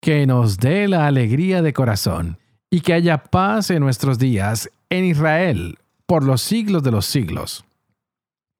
Que 0.00 0.26
nos 0.26 0.58
dé 0.58 0.86
la 0.86 1.08
alegría 1.08 1.60
de 1.60 1.72
corazón 1.72 2.38
y 2.70 2.82
que 2.82 2.92
haya 2.92 3.18
paz 3.18 3.70
en 3.70 3.80
nuestros 3.80 4.18
días 4.18 4.70
en 4.98 5.04
Israel 5.04 5.78
por 6.06 6.24
los 6.24 6.42
siglos 6.42 6.82
de 6.82 6.90
los 6.90 7.06
siglos. 7.06 7.64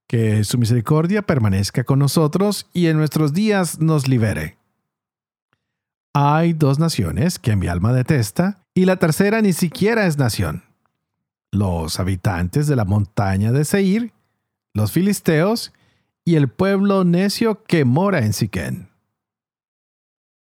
Que 0.06 0.44
su 0.44 0.58
misericordia 0.58 1.22
permanezca 1.22 1.84
con 1.84 1.98
nosotros 1.98 2.66
y 2.72 2.86
en 2.86 2.96
nuestros 2.96 3.32
días 3.32 3.80
nos 3.80 4.08
libere. 4.08 4.56
Hay 6.12 6.52
dos 6.52 6.78
naciones 6.78 7.38
que 7.38 7.56
mi 7.56 7.66
alma 7.66 7.92
detesta 7.92 8.60
y 8.74 8.84
la 8.84 8.96
tercera 8.96 9.40
ni 9.42 9.52
siquiera 9.52 10.06
es 10.06 10.18
nación. 10.18 10.62
Los 11.50 11.98
habitantes 11.98 12.66
de 12.66 12.76
la 12.76 12.84
montaña 12.84 13.52
de 13.52 13.64
Seir, 13.64 14.12
los 14.74 14.92
filisteos 14.92 15.72
y 16.24 16.36
el 16.36 16.48
pueblo 16.48 17.04
necio 17.04 17.64
que 17.64 17.84
mora 17.84 18.20
en 18.20 18.32
Siquén. 18.32 18.88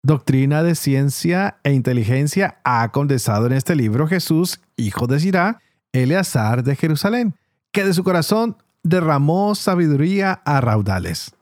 Doctrina 0.02 0.64
de 0.64 0.76
ciencia 0.76 1.58
e 1.64 1.74
inteligencia 1.74 2.62
ha 2.64 2.90
condensado 2.92 3.48
en 3.48 3.54
este 3.54 3.76
libro 3.76 4.08
Jesús, 4.08 4.62
hijo 4.78 5.08
de 5.08 5.20
Sirá, 5.20 5.60
Eleazar 5.94 6.64
de 6.64 6.76
Jerusalén, 6.76 7.36
que 7.72 7.84
de 7.84 7.94
su 7.94 8.04
corazón 8.04 8.58
derramó 8.84 9.56
sabiduría 9.56 10.42
a 10.46 10.62
raudales. 10.62 11.36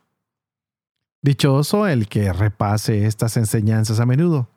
Dichoso 1.22 1.88
el 1.88 2.08
que 2.08 2.32
repase 2.32 3.06
estas 3.06 3.38
enseñanzas 3.38 4.00
a 4.00 4.06
menudo. 4.06 4.50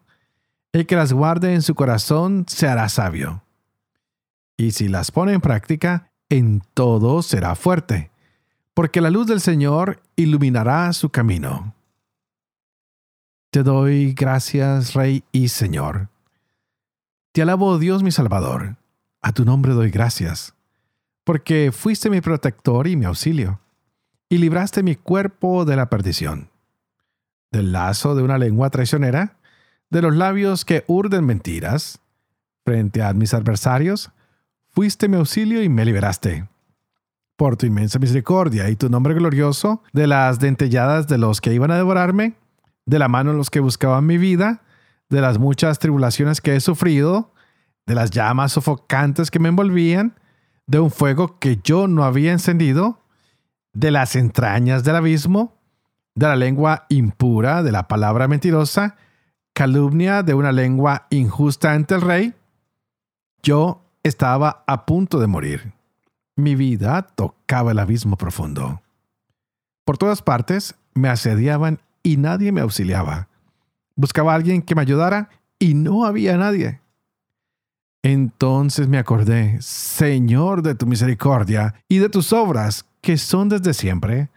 El 0.72 0.86
que 0.86 0.96
las 0.96 1.12
guarde 1.12 1.54
en 1.54 1.62
su 1.62 1.74
corazón 1.74 2.44
se 2.48 2.68
hará 2.68 2.88
sabio. 2.88 3.42
Y 4.56 4.72
si 4.72 4.88
las 4.88 5.10
pone 5.10 5.32
en 5.32 5.40
práctica, 5.40 6.12
en 6.28 6.62
todo 6.74 7.22
será 7.22 7.56
fuerte, 7.56 8.10
porque 8.74 9.00
la 9.00 9.10
luz 9.10 9.26
del 9.26 9.40
Señor 9.40 10.00
iluminará 10.16 10.92
su 10.92 11.10
camino. 11.10 11.74
Te 13.50 13.64
doy 13.64 14.12
gracias, 14.12 14.94
Rey 14.94 15.24
y 15.32 15.48
Señor. 15.48 16.08
Te 17.32 17.42
alabo, 17.42 17.78
Dios 17.78 18.04
mi 18.04 18.12
Salvador. 18.12 18.76
A 19.22 19.32
tu 19.32 19.44
nombre 19.44 19.72
doy 19.74 19.90
gracias, 19.90 20.54
porque 21.24 21.72
fuiste 21.72 22.08
mi 22.08 22.22
protector 22.22 22.86
y 22.86 22.96
mi 22.96 23.04
auxilio, 23.04 23.60
y 24.30 24.38
libraste 24.38 24.82
mi 24.82 24.96
cuerpo 24.96 25.66
de 25.66 25.76
la 25.76 25.90
perdición, 25.90 26.48
del 27.52 27.72
lazo 27.72 28.14
de 28.14 28.22
una 28.22 28.38
lengua 28.38 28.70
traicionera, 28.70 29.36
de 29.90 30.02
los 30.02 30.16
labios 30.16 30.64
que 30.64 30.84
urden 30.86 31.26
mentiras. 31.26 32.00
Frente 32.64 33.02
a 33.02 33.12
mis 33.12 33.34
adversarios, 33.34 34.10
fuiste 34.68 35.08
mi 35.08 35.16
auxilio 35.16 35.62
y 35.62 35.68
me 35.68 35.84
liberaste. 35.84 36.48
Por 37.36 37.56
tu 37.56 37.66
inmensa 37.66 37.98
misericordia 37.98 38.70
y 38.70 38.76
tu 38.76 38.88
nombre 38.88 39.14
glorioso, 39.14 39.82
de 39.92 40.06
las 40.06 40.38
dentelladas 40.38 41.08
de 41.08 41.18
los 41.18 41.40
que 41.40 41.52
iban 41.52 41.70
a 41.70 41.76
devorarme, 41.76 42.36
de 42.86 42.98
la 42.98 43.08
mano 43.08 43.32
de 43.32 43.36
los 43.36 43.50
que 43.50 43.60
buscaban 43.60 44.06
mi 44.06 44.16
vida, 44.16 44.62
de 45.08 45.20
las 45.20 45.38
muchas 45.38 45.78
tribulaciones 45.78 46.40
que 46.40 46.54
he 46.54 46.60
sufrido, 46.60 47.32
de 47.86 47.94
las 47.94 48.10
llamas 48.10 48.52
sofocantes 48.52 49.30
que 49.30 49.38
me 49.38 49.48
envolvían, 49.48 50.18
de 50.66 50.78
un 50.78 50.90
fuego 50.90 51.38
que 51.38 51.58
yo 51.62 51.88
no 51.88 52.04
había 52.04 52.32
encendido, 52.32 53.00
de 53.72 53.90
las 53.90 54.16
entrañas 54.16 54.84
del 54.84 54.96
abismo, 54.96 55.56
de 56.14 56.26
la 56.26 56.36
lengua 56.36 56.86
impura, 56.88 57.62
de 57.62 57.72
la 57.72 57.88
palabra 57.88 58.28
mentirosa, 58.28 58.96
calumnia 59.52 60.22
de 60.22 60.34
una 60.34 60.52
lengua 60.52 61.06
injusta 61.10 61.72
ante 61.72 61.94
el 61.94 62.00
rey. 62.00 62.34
Yo 63.42 63.82
estaba 64.02 64.64
a 64.66 64.86
punto 64.86 65.18
de 65.18 65.26
morir. 65.26 65.72
Mi 66.36 66.54
vida 66.54 67.02
tocaba 67.02 67.72
el 67.72 67.78
abismo 67.78 68.16
profundo. 68.16 68.80
Por 69.84 69.98
todas 69.98 70.22
partes 70.22 70.74
me 70.94 71.08
asediaban 71.08 71.80
y 72.02 72.16
nadie 72.16 72.52
me 72.52 72.60
auxiliaba. 72.60 73.28
Buscaba 73.96 74.32
a 74.32 74.36
alguien 74.36 74.62
que 74.62 74.74
me 74.74 74.82
ayudara 74.82 75.28
y 75.58 75.74
no 75.74 76.04
había 76.04 76.36
nadie. 76.36 76.80
Entonces 78.02 78.88
me 78.88 78.98
acordé, 78.98 79.60
Señor 79.60 80.62
de 80.62 80.74
tu 80.74 80.86
misericordia 80.86 81.74
y 81.88 81.98
de 81.98 82.08
tus 82.08 82.32
obras, 82.32 82.86
que 83.02 83.18
son 83.18 83.48
desde 83.48 83.74
siempre, 83.74 84.30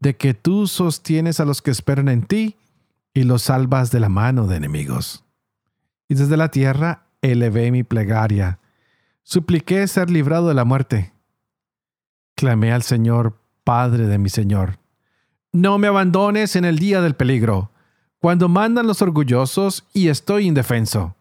de 0.00 0.16
que 0.16 0.34
tú 0.34 0.66
sostienes 0.66 1.40
a 1.40 1.44
los 1.44 1.62
que 1.62 1.70
esperan 1.70 2.08
en 2.08 2.22
ti 2.22 2.56
y 3.14 3.22
los 3.22 3.42
salvas 3.42 3.90
de 3.90 4.00
la 4.00 4.08
mano 4.08 4.46
de 4.46 4.56
enemigos. 4.56 5.24
Y 6.08 6.14
desde 6.14 6.36
la 6.36 6.50
tierra 6.50 7.06
elevé 7.22 7.70
mi 7.70 7.82
plegaria, 7.82 8.58
supliqué 9.22 9.86
ser 9.88 10.10
librado 10.10 10.48
de 10.48 10.54
la 10.54 10.64
muerte. 10.64 11.12
Clamé 12.34 12.72
al 12.72 12.82
Señor, 12.82 13.38
Padre 13.64 14.06
de 14.06 14.18
mi 14.18 14.28
Señor. 14.28 14.78
No 15.52 15.78
me 15.78 15.88
abandones 15.88 16.54
en 16.54 16.64
el 16.64 16.78
día 16.78 17.00
del 17.00 17.16
peligro, 17.16 17.70
cuando 18.18 18.48
mandan 18.48 18.86
los 18.86 19.00
orgullosos 19.02 19.84
y 19.92 20.08
estoy 20.08 20.46
indefenso. 20.46 21.15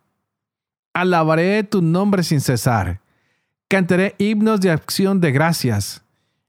Alabaré 0.96 1.62
tu 1.66 1.82
nombre 1.82 2.24
sin 2.24 2.40
cesar. 2.40 3.02
Cantaré 3.68 4.16
himnos 4.18 4.62
de 4.62 4.72
acción 4.72 5.20
de 5.20 5.34
gracias. 5.34 6.06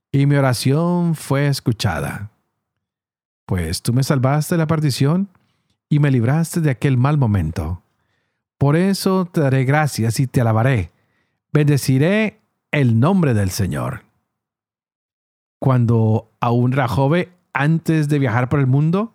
Y 0.09 0.25
mi 0.25 0.37
oración 0.37 1.15
fue 1.15 1.47
escuchada. 1.47 2.31
Pues 3.45 3.81
tú 3.81 3.91
me 3.91 4.03
salvaste 4.03 4.55
de 4.55 4.59
la 4.59 4.67
perdición 4.67 5.27
y 5.89 5.99
me 5.99 6.11
libraste 6.11 6.61
de 6.61 6.69
aquel 6.69 6.95
mal 6.95 7.17
momento. 7.17 7.81
Por 8.57 8.77
eso 8.77 9.25
te 9.25 9.41
daré 9.41 9.65
gracias 9.65 10.17
y 10.21 10.27
te 10.27 10.39
alabaré. 10.39 10.93
Bendeciré 11.51 12.39
el 12.71 13.01
nombre 13.01 13.33
del 13.33 13.49
Señor. 13.49 14.05
Cuando 15.59 16.31
aún 16.39 16.71
era 16.71 16.87
joven, 16.87 17.27
antes 17.51 18.07
de 18.07 18.17
viajar 18.17 18.47
por 18.47 18.61
el 18.61 18.67
mundo, 18.67 19.13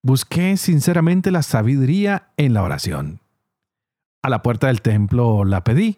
busqué 0.00 0.56
sinceramente 0.56 1.30
la 1.30 1.42
sabiduría 1.42 2.30
en 2.38 2.54
la 2.54 2.62
oración 2.62 3.20
a 4.22 4.28
la 4.28 4.42
puerta 4.42 4.66
del 4.68 4.82
templo 4.82 5.44
la 5.44 5.62
pedí 5.64 5.96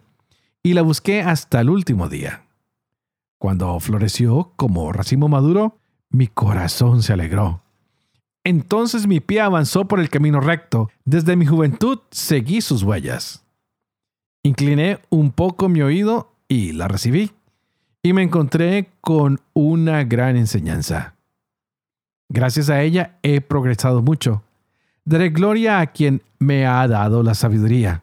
y 0.63 0.75
la 0.75 0.83
busqué 0.83 1.23
hasta 1.23 1.61
el 1.61 1.71
último 1.71 2.09
día. 2.09 2.45
Cuando 3.39 3.79
floreció 3.81 4.53
como 4.57 4.93
racimo 4.93 5.29
maduro, 5.29 5.79
mi 6.11 6.27
corazón 6.27 7.03
se 7.03 7.13
alegró. 7.13 7.63
Entonces 8.45 9.07
mi 9.07 9.21
pie 9.21 9.41
avanzó 9.41 9.87
por 9.87 10.01
el 10.01 10.11
camino 10.11 10.41
recto, 10.41 10.91
desde 11.05 11.37
mi 11.37 11.47
juventud 11.47 12.01
seguí 12.11 12.61
sus 12.61 12.83
huellas. 12.83 13.45
Incliné 14.43 14.99
un 15.11 15.31
poco 15.33 15.69
mi 15.69 15.83
oído 15.83 16.33
y 16.49 16.73
la 16.73 16.89
recibí, 16.89 17.33
y 18.03 18.13
me 18.13 18.23
encontré 18.23 18.91
con 19.01 19.41
una 19.53 20.05
gran 20.05 20.37
enseñanza. 20.37 21.15
Gracias 22.29 22.71
a 22.71 22.83
ella 22.83 23.19
he 23.23 23.41
progresado 23.41 24.03
mucho. 24.03 24.43
Daré 25.05 25.31
gloria 25.31 25.81
a 25.81 25.87
quien 25.87 26.23
me 26.39 26.67
ha 26.67 26.87
dado 26.89 27.23
la 27.23 27.35
sabiduría 27.35 28.03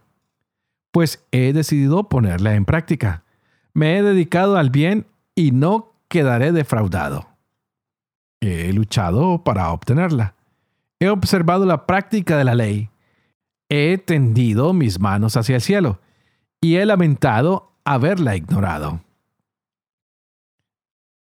pues 0.96 1.28
he 1.34 1.52
decidido 1.52 2.08
ponerla 2.08 2.56
en 2.56 2.64
práctica. 2.64 3.26
Me 3.74 3.98
he 3.98 4.02
dedicado 4.02 4.56
al 4.56 4.70
bien 4.70 5.08
y 5.36 5.52
no 5.52 5.92
quedaré 6.08 6.54
defraudado. 6.54 7.28
He 8.40 8.72
luchado 8.72 9.44
para 9.44 9.74
obtenerla. 9.74 10.36
He 11.02 11.10
observado 11.10 11.66
la 11.66 11.86
práctica 11.86 12.38
de 12.38 12.46
la 12.46 12.56
ley. 12.56 12.90
He 13.68 13.98
tendido 13.98 14.72
mis 14.72 14.98
manos 14.98 15.36
hacia 15.36 15.58
el 15.58 15.62
cielo 15.62 16.00
y 16.62 16.78
he 16.78 16.86
lamentado 16.86 17.74
haberla 17.84 18.38
ignorado. 18.38 19.02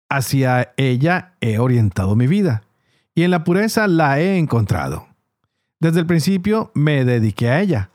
Hacia 0.07 0.71
ella 0.77 1.33
he 1.41 1.57
orientado 1.57 2.15
mi 2.15 2.27
vida 2.27 2.61
y 3.15 3.23
en 3.23 3.31
la 3.31 3.43
pureza 3.43 3.87
la 3.87 4.19
he 4.19 4.37
encontrado. 4.37 5.07
Desde 5.79 5.99
el 5.99 6.05
principio 6.05 6.69
me 6.75 7.05
dediqué 7.05 7.49
a 7.49 7.59
ella 7.59 7.89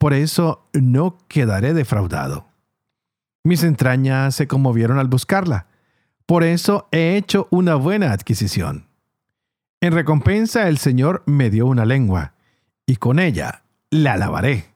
por 0.00 0.14
eso 0.14 0.66
no 0.72 1.18
quedaré 1.28 1.74
defraudado. 1.74 2.46
Mis 3.44 3.62
entrañas 3.62 4.34
se 4.34 4.48
conmovieron 4.48 4.98
al 4.98 5.08
buscarla. 5.08 5.66
Por 6.24 6.42
eso 6.42 6.88
he 6.90 7.18
hecho 7.18 7.48
una 7.50 7.74
buena 7.74 8.12
adquisición. 8.12 8.86
En 9.82 9.92
recompensa 9.92 10.68
el 10.68 10.78
Señor 10.78 11.22
me 11.26 11.50
dio 11.50 11.66
una 11.66 11.84
lengua, 11.84 12.32
y 12.86 12.96
con 12.96 13.18
ella 13.18 13.64
la 13.90 14.14
alabaré. 14.14 14.72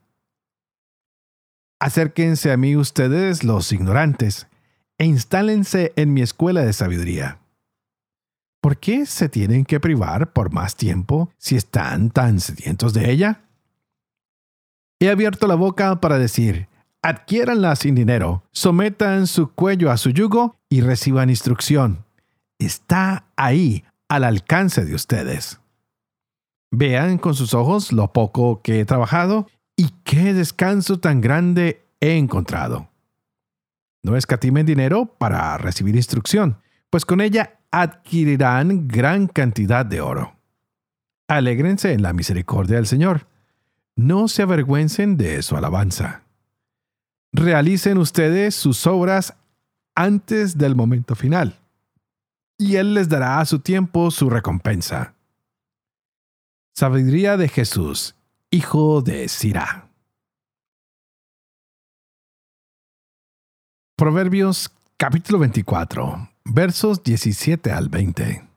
Acérquense 1.81 2.53
a 2.53 2.59
mí 2.59 2.77
ustedes 2.77 3.45
los 3.45 3.73
ignorantes, 3.73 4.47
e 4.99 5.07
instálense 5.07 5.95
en 5.97 6.13
mi 6.13 6.21
escuela 6.21 6.61
de 6.61 6.75
sabiduría. 6.75 7.39
¿Por 8.61 8.77
qué 8.77 9.07
se 9.07 9.31
tienen 9.31 9.65
que 9.65 9.81
privar 9.81 10.35
por 10.35 10.53
más 10.53 10.77
tiempo 10.77 11.33
si 11.39 11.57
están 11.57 12.11
tan 12.11 12.41
sedientos 12.41 12.93
de 12.93 13.11
ella? 13.11 13.41
He 15.05 15.11
abierto 15.11 15.47
la 15.47 15.55
boca 15.55 16.01
para 16.01 16.19
decir, 16.19 16.67
adquiéranla 17.03 17.77
sin 17.77 17.95
dinero, 17.95 18.43
sometan 18.53 19.27
su 19.27 19.53
cuello 19.53 19.91
a 19.91 19.99
su 19.99 20.09
yugo 20.09 20.57
y 20.71 20.81
reciban 20.81 21.29
instrucción. 21.29 22.07
Está 22.59 23.27
ahí, 23.37 23.85
al 24.09 24.25
alcance 24.25 24.83
de 24.87 24.95
ustedes. 24.95 25.61
Vean 26.71 27.19
con 27.19 27.35
sus 27.35 27.53
ojos 27.53 27.93
lo 27.93 28.15
poco 28.15 28.63
que 28.63 28.81
he 28.81 28.87
trabajado 28.87 29.47
y 29.77 29.91
qué 30.05 30.33
descanso 30.33 30.99
tan 30.99 31.21
grande 31.21 31.85
he 32.01 32.17
encontrado. 32.17 32.89
No 34.03 34.17
escatimen 34.17 34.65
dinero 34.65 35.05
para 35.19 35.59
recibir 35.59 35.97
instrucción, 35.97 36.63
pues 36.89 37.05
con 37.05 37.21
ella 37.21 37.59
adquirirán 37.71 38.89
gran 38.89 39.27
cantidad 39.27 39.85
de 39.85 40.01
oro. 40.01 40.37
Alégrense 41.29 41.93
en 41.93 42.01
la 42.01 42.15
misericordia 42.15 42.77
del 42.77 42.87
Señor 42.87 43.27
no 43.97 44.29
se 44.29 44.43
avergüencen 44.43 45.17
de 45.17 45.43
su 45.43 45.57
alabanza. 45.57 46.23
Realicen 47.33 47.99
ustedes 47.99 48.55
sus 48.55 48.87
obras 48.87 49.35
antes 49.95 50.59
del 50.59 50.75
momento 50.75 51.15
final, 51.15 51.59
y 52.59 52.77
Él 52.77 52.95
les 52.95 53.09
dará 53.09 53.41
a 53.41 53.45
su 53.45 53.61
tiempo 53.61 54.11
su 54.11 54.31
recompensa. 54.31 55.15
Sabiduría 56.77 57.37
de 57.37 57.49
Jesús, 57.49 58.17
hijo 58.51 59.03
de 59.03 59.29
Sirá. 59.29 59.89
Proverbios 63.97 64.73
capítulo 64.97 65.39
24, 65.39 66.31
versos 66.45 67.05
17 67.05 67.71
al 67.71 67.89
20. 67.89 68.49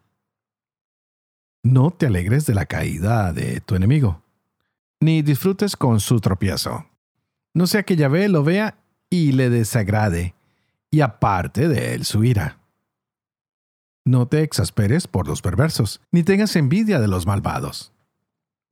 No 1.63 1.91
te 1.91 2.07
alegres 2.07 2.47
de 2.47 2.55
la 2.55 2.65
caída 2.65 3.33
de 3.33 3.61
tu 3.61 3.75
enemigo 3.75 4.23
ni 4.99 5.21
disfrutes 5.21 5.75
con 5.75 5.99
su 5.99 6.19
tropiezo. 6.19 6.87
No 7.53 7.67
sea 7.67 7.83
que 7.83 7.95
Yahvé 7.95 8.29
lo 8.29 8.43
vea 8.43 8.77
y 9.09 9.31
le 9.31 9.49
desagrade, 9.49 10.35
y 10.91 11.01
aparte 11.01 11.67
de 11.67 11.93
él 11.93 12.05
su 12.05 12.23
ira. 12.23 12.59
No 14.05 14.27
te 14.27 14.41
exasperes 14.41 15.07
por 15.07 15.27
los 15.27 15.41
perversos, 15.41 16.01
ni 16.11 16.23
tengas 16.23 16.55
envidia 16.55 16.99
de 16.99 17.07
los 17.07 17.25
malvados, 17.25 17.91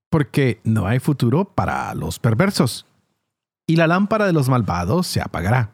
porque 0.10 0.62
no 0.64 0.88
hay 0.88 1.00
futuro 1.00 1.46
para 1.46 1.94
los 1.94 2.20
perversos, 2.20 2.86
y 3.68 3.76
la 3.76 3.88
lámpara 3.88 4.26
de 4.28 4.34
los 4.34 4.50
malvados 4.50 5.08
se 5.08 5.22
apagará. 5.22 5.72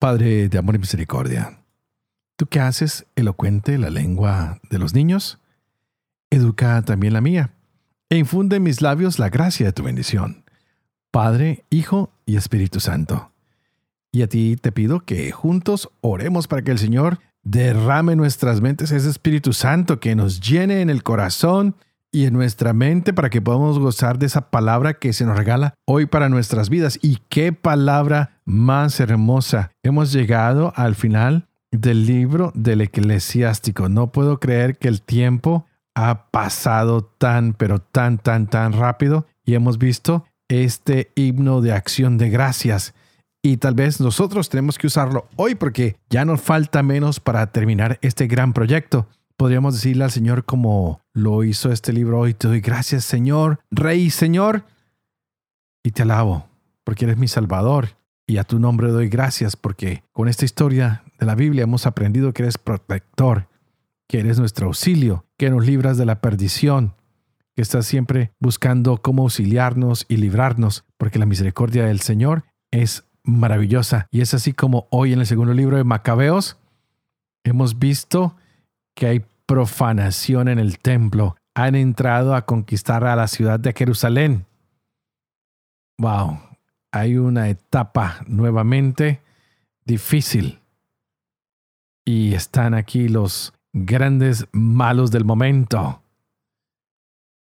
Padre 0.00 0.48
de 0.48 0.58
amor 0.58 0.76
y 0.76 0.78
misericordia, 0.78 1.64
Tú 2.38 2.46
que 2.46 2.60
haces 2.60 3.04
elocuente 3.16 3.78
la 3.78 3.90
lengua 3.90 4.60
de 4.70 4.78
los 4.78 4.94
niños, 4.94 5.40
educa 6.30 6.80
también 6.82 7.12
la 7.12 7.20
mía, 7.20 7.50
e 8.10 8.16
infunde 8.16 8.56
en 8.56 8.62
mis 8.62 8.80
labios 8.80 9.18
la 9.18 9.28
gracia 9.28 9.66
de 9.66 9.72
tu 9.72 9.82
bendición. 9.82 10.44
Padre, 11.10 11.64
Hijo 11.68 12.12
y 12.26 12.36
Espíritu 12.36 12.78
Santo. 12.78 13.32
Y 14.12 14.22
a 14.22 14.28
ti 14.28 14.54
te 14.54 14.70
pido 14.70 15.00
que 15.00 15.32
juntos 15.32 15.90
oremos 16.00 16.46
para 16.46 16.62
que 16.62 16.70
el 16.70 16.78
Señor 16.78 17.18
derrame 17.42 18.12
en 18.12 18.18
nuestras 18.18 18.60
mentes 18.60 18.92
ese 18.92 19.10
Espíritu 19.10 19.52
Santo 19.52 19.98
que 19.98 20.14
nos 20.14 20.40
llene 20.40 20.80
en 20.80 20.90
el 20.90 21.02
corazón 21.02 21.74
y 22.12 22.26
en 22.26 22.34
nuestra 22.34 22.72
mente 22.72 23.12
para 23.12 23.30
que 23.30 23.42
podamos 23.42 23.80
gozar 23.80 24.16
de 24.16 24.26
esa 24.26 24.52
palabra 24.52 24.94
que 24.94 25.12
se 25.12 25.24
nos 25.24 25.36
regala 25.36 25.74
hoy 25.86 26.06
para 26.06 26.28
nuestras 26.28 26.70
vidas. 26.70 27.00
Y 27.02 27.18
qué 27.30 27.52
palabra 27.52 28.38
más 28.44 29.00
hermosa. 29.00 29.72
Hemos 29.82 30.12
llegado 30.12 30.72
al 30.76 30.94
final 30.94 31.47
del 31.70 32.06
libro 32.06 32.52
del 32.54 32.80
eclesiástico. 32.80 33.88
No 33.88 34.12
puedo 34.12 34.40
creer 34.40 34.78
que 34.78 34.88
el 34.88 35.02
tiempo 35.02 35.66
ha 35.94 36.30
pasado 36.30 37.02
tan, 37.02 37.54
pero 37.54 37.80
tan, 37.80 38.18
tan, 38.18 38.46
tan 38.46 38.72
rápido 38.72 39.26
y 39.44 39.54
hemos 39.54 39.78
visto 39.78 40.24
este 40.48 41.10
himno 41.14 41.60
de 41.60 41.72
acción 41.72 42.18
de 42.18 42.30
gracias. 42.30 42.94
Y 43.42 43.58
tal 43.58 43.74
vez 43.74 44.00
nosotros 44.00 44.48
tenemos 44.48 44.78
que 44.78 44.86
usarlo 44.86 45.28
hoy 45.36 45.54
porque 45.54 45.96
ya 46.10 46.24
nos 46.24 46.40
falta 46.40 46.82
menos 46.82 47.20
para 47.20 47.46
terminar 47.52 47.98
este 48.02 48.26
gran 48.26 48.52
proyecto. 48.52 49.08
podríamos 49.36 49.74
decirle 49.74 50.04
al 50.04 50.10
Señor 50.10 50.44
como 50.44 51.00
lo 51.12 51.44
hizo 51.44 51.70
este 51.70 51.92
libro 51.92 52.18
hoy, 52.18 52.34
te 52.34 52.48
doy 52.48 52.60
gracias 52.60 53.04
Señor, 53.04 53.60
Rey 53.70 54.10
Señor, 54.10 54.64
y 55.84 55.92
te 55.92 56.02
alabo, 56.02 56.48
porque 56.82 57.04
eres 57.04 57.18
mi 57.18 57.28
Salvador, 57.28 57.90
y 58.26 58.38
a 58.38 58.44
tu 58.44 58.58
nombre 58.58 58.88
doy 58.88 59.08
gracias, 59.08 59.54
porque 59.54 60.02
con 60.12 60.28
esta 60.28 60.44
historia 60.44 61.04
de 61.18 61.26
la 61.26 61.34
Biblia 61.34 61.64
hemos 61.64 61.86
aprendido 61.86 62.32
que 62.32 62.42
eres 62.42 62.58
protector, 62.58 63.48
que 64.08 64.20
eres 64.20 64.38
nuestro 64.38 64.66
auxilio, 64.66 65.26
que 65.36 65.50
nos 65.50 65.66
libras 65.66 65.98
de 65.98 66.06
la 66.06 66.20
perdición, 66.20 66.94
que 67.54 67.62
estás 67.62 67.86
siempre 67.86 68.32
buscando 68.38 68.98
cómo 68.98 69.22
auxiliarnos 69.22 70.06
y 70.08 70.16
librarnos, 70.16 70.84
porque 70.96 71.18
la 71.18 71.26
misericordia 71.26 71.84
del 71.84 72.00
Señor 72.00 72.44
es 72.70 73.04
maravillosa. 73.24 74.06
Y 74.10 74.20
es 74.20 74.32
así 74.32 74.52
como 74.52 74.86
hoy 74.90 75.12
en 75.12 75.20
el 75.20 75.26
segundo 75.26 75.52
libro 75.52 75.76
de 75.76 75.84
Macabeos 75.84 76.56
hemos 77.44 77.78
visto 77.78 78.36
que 78.94 79.06
hay 79.06 79.24
profanación 79.46 80.48
en 80.48 80.58
el 80.58 80.78
templo. 80.78 81.36
Han 81.54 81.74
entrado 81.74 82.34
a 82.34 82.46
conquistar 82.46 83.04
a 83.04 83.16
la 83.16 83.26
ciudad 83.26 83.58
de 83.58 83.72
Jerusalén. 83.72 84.46
Wow, 85.98 86.38
hay 86.92 87.16
una 87.16 87.48
etapa 87.48 88.20
nuevamente 88.26 89.20
difícil. 89.84 90.60
Y 92.08 92.32
están 92.32 92.72
aquí 92.72 93.06
los 93.06 93.52
grandes 93.74 94.46
malos 94.52 95.10
del 95.10 95.26
momento. 95.26 96.00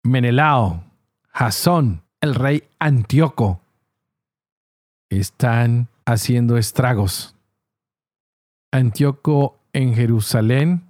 Menelao, 0.02 0.82
Jasón, 1.28 2.00
el 2.22 2.34
rey 2.34 2.62
Antíoco, 2.78 3.60
están 5.10 5.88
haciendo 6.06 6.56
estragos. 6.56 7.36
Antíoco 8.72 9.58
en 9.74 9.94
Jerusalén 9.94 10.84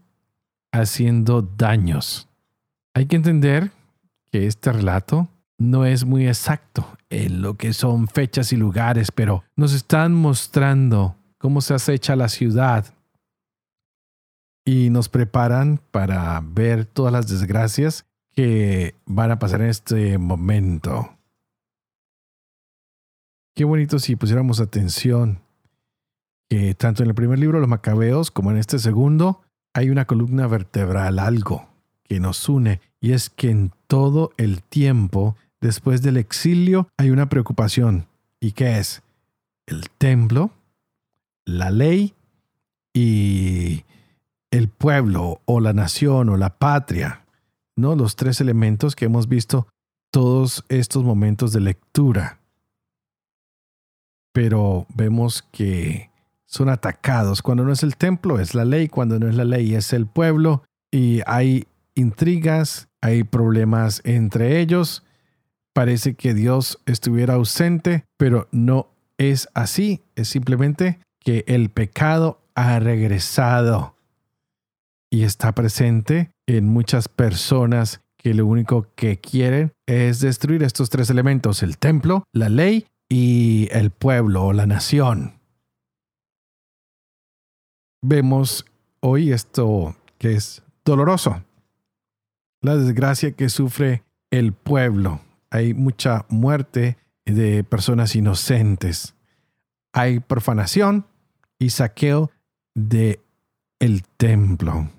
haciendo 0.71 1.43
daños. 1.43 2.29
Hay 2.95 3.07
que 3.07 3.17
entender 3.17 3.73
que 4.31 4.47
este 4.47 4.71
relato 4.71 5.27
no 5.59 5.85
es 5.87 6.05
muy 6.05 6.29
exacto 6.29 6.87
en 7.11 7.43
lo 7.43 7.57
que 7.57 7.73
son 7.73 8.07
fechas 8.07 8.53
y 8.53 8.57
lugares, 8.57 9.11
pero 9.11 9.43
nos 9.57 9.73
están 9.73 10.15
mostrando 10.15 11.17
cómo 11.39 11.61
se 11.61 11.75
acecha 11.75 12.15
la 12.15 12.29
ciudad 12.29 12.96
y 14.67 14.91
nos 14.91 15.09
preparan 15.09 15.81
para 15.93 16.43
ver 16.45 16.85
todas 16.85 17.13
las 17.13 17.29
desgracias 17.29 18.05
que 18.35 18.97
van 19.07 19.31
a 19.31 19.39
pasar 19.39 19.63
en 19.63 19.69
este 19.69 20.19
momento. 20.19 21.17
Qué 23.55 23.65
bonito 23.65 23.99
si 23.99 24.17
pusiéramos 24.17 24.61
atención 24.61 25.41
que 26.51 26.75
tanto 26.75 27.03
en 27.03 27.09
el 27.09 27.15
primer 27.15 27.39
libro, 27.39 27.61
Los 27.61 27.69
Macabeos, 27.69 28.31
como 28.31 28.51
en 28.51 28.59
este 28.59 28.79
segundo, 28.79 29.41
hay 29.73 29.89
una 29.89 30.05
columna 30.05 30.47
vertebral, 30.49 31.21
algo 31.21 31.69
que 32.03 32.21
nos 32.21 32.49
une, 32.49 32.81
y 33.01 33.13
es 33.13 33.31
que 33.31 33.51
en 33.51 33.73
todo 33.87 34.33
el 34.37 34.63
tiempo, 34.63 35.37
después 35.61 36.03
del 36.03 36.17
exilio, 36.17 36.89
hay 36.97 37.11
una 37.11 37.29
preocupación. 37.29 38.07
¿Y 38.41 38.53
qué 38.53 38.79
es? 38.79 39.03
El 39.67 39.91
templo, 39.91 40.51
la 41.45 41.71
ley 41.71 42.15
y 42.93 43.85
el 44.51 44.69
pueblo 44.69 45.41
o 45.45 45.61
la 45.61 45.73
nación 45.73 46.29
o 46.29 46.37
la 46.37 46.59
patria. 46.59 47.27
¿no? 47.77 47.95
Los 47.95 48.17
tres 48.17 48.41
elementos 48.41 48.97
que 48.97 49.05
hemos 49.05 49.29
visto 49.29 49.69
todos 50.11 50.65
estos 50.69 51.05
momentos 51.05 51.53
de 51.53 51.61
lectura. 51.61 52.41
Pero 54.33 54.87
vemos 54.95 55.43
que 55.53 56.11
son 56.47 56.69
atacados. 56.69 57.43
Cuando 57.43 57.65
no 57.65 57.73
es 57.73 57.83
el 57.83 57.97
templo, 57.97 58.41
es 58.41 58.55
la 58.55 58.65
ley. 58.65 58.89
Cuando 58.89 59.19
no 59.19 59.29
es 59.29 59.35
la 59.35 59.45
ley, 59.45 59.75
es 59.75 59.93
el 59.93 60.07
pueblo. 60.07 60.63
Y 60.91 61.21
hay 61.27 61.67
intrigas, 61.95 62.89
hay 63.01 63.25
problemas 63.25 64.01
entre 64.05 64.61
ellos. 64.61 65.05
Parece 65.73 66.15
que 66.15 66.33
Dios 66.33 66.81
estuviera 66.87 67.35
ausente, 67.35 68.05
pero 68.17 68.49
no 68.53 68.89
es 69.19 69.49
así. 69.55 70.03
Es 70.15 70.29
simplemente 70.29 71.01
que 71.21 71.45
el 71.47 71.71
pecado 71.71 72.41
ha 72.55 72.79
regresado 72.79 73.96
y 75.11 75.25
está 75.25 75.53
presente 75.53 76.31
en 76.47 76.69
muchas 76.69 77.09
personas 77.09 78.01
que 78.17 78.35
lo 78.35 78.47
único 78.47 78.89
que 78.97 79.19
quieren 79.19 79.73
es 79.87 80.21
destruir 80.21 80.63
estos 80.63 80.91
tres 80.91 81.11
elementos, 81.11 81.63
el 81.63 81.79
templo, 81.79 82.25
la 82.33 82.49
ley 82.49 82.87
y 83.09 83.69
el 83.71 83.91
pueblo 83.91 84.47
o 84.47 84.53
la 84.53 84.67
nación. 84.67 85.39
Vemos 88.03 88.65
hoy 89.01 89.33
esto 89.33 89.97
que 90.19 90.35
es 90.35 90.63
doloroso, 90.85 91.43
la 92.63 92.77
desgracia 92.77 93.33
que 93.33 93.49
sufre 93.49 94.03
el 94.31 94.53
pueblo. 94.53 95.21
Hay 95.51 95.75
mucha 95.75 96.27
muerte 96.29 96.99
de 97.25 97.65
personas 97.65 98.17
inocentes. 98.17 99.15
Hay 99.93 100.21
profanación 100.21 101.07
y 101.59 101.71
saqueo 101.71 102.31
de 102.75 103.21
el 103.79 104.03
templo. 104.03 104.91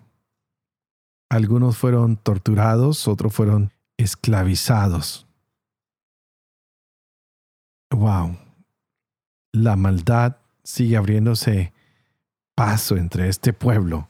Algunos 1.29 1.77
fueron 1.77 2.17
torturados, 2.17 3.07
otros 3.07 3.33
fueron 3.33 3.71
esclavizados. 3.97 5.27
Wow. 7.89 8.37
La 9.51 9.75
maldad 9.75 10.37
sigue 10.63 10.97
abriéndose 10.97 11.73
paso 12.55 12.97
entre 12.97 13.29
este 13.29 13.53
pueblo. 13.53 14.09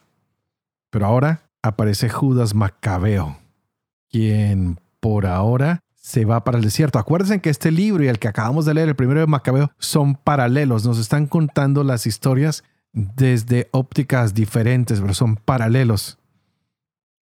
Pero 0.89 1.05
ahora 1.05 1.49
aparece 1.61 2.09
Judas 2.09 2.55
Macabeo, 2.55 3.37
quien 4.09 4.79
por 4.99 5.25
ahora 5.25 5.81
se 5.95 6.23
va 6.23 6.43
para 6.43 6.57
el 6.57 6.63
desierto. 6.63 6.99
Acuérdense 6.99 7.41
que 7.41 7.49
este 7.49 7.71
libro 7.71 8.03
y 8.03 8.07
el 8.07 8.19
que 8.19 8.29
acabamos 8.29 8.65
de 8.65 8.73
leer, 8.73 8.89
el 8.89 8.95
primero 8.95 9.19
de 9.19 9.27
Macabeo, 9.27 9.71
son 9.77 10.15
paralelos. 10.15 10.85
Nos 10.85 10.99
están 10.99 11.27
contando 11.27 11.83
las 11.83 12.07
historias 12.07 12.63
desde 12.93 13.67
ópticas 13.71 14.33
diferentes, 14.33 15.01
pero 15.01 15.13
son 15.13 15.35
paralelos. 15.35 16.17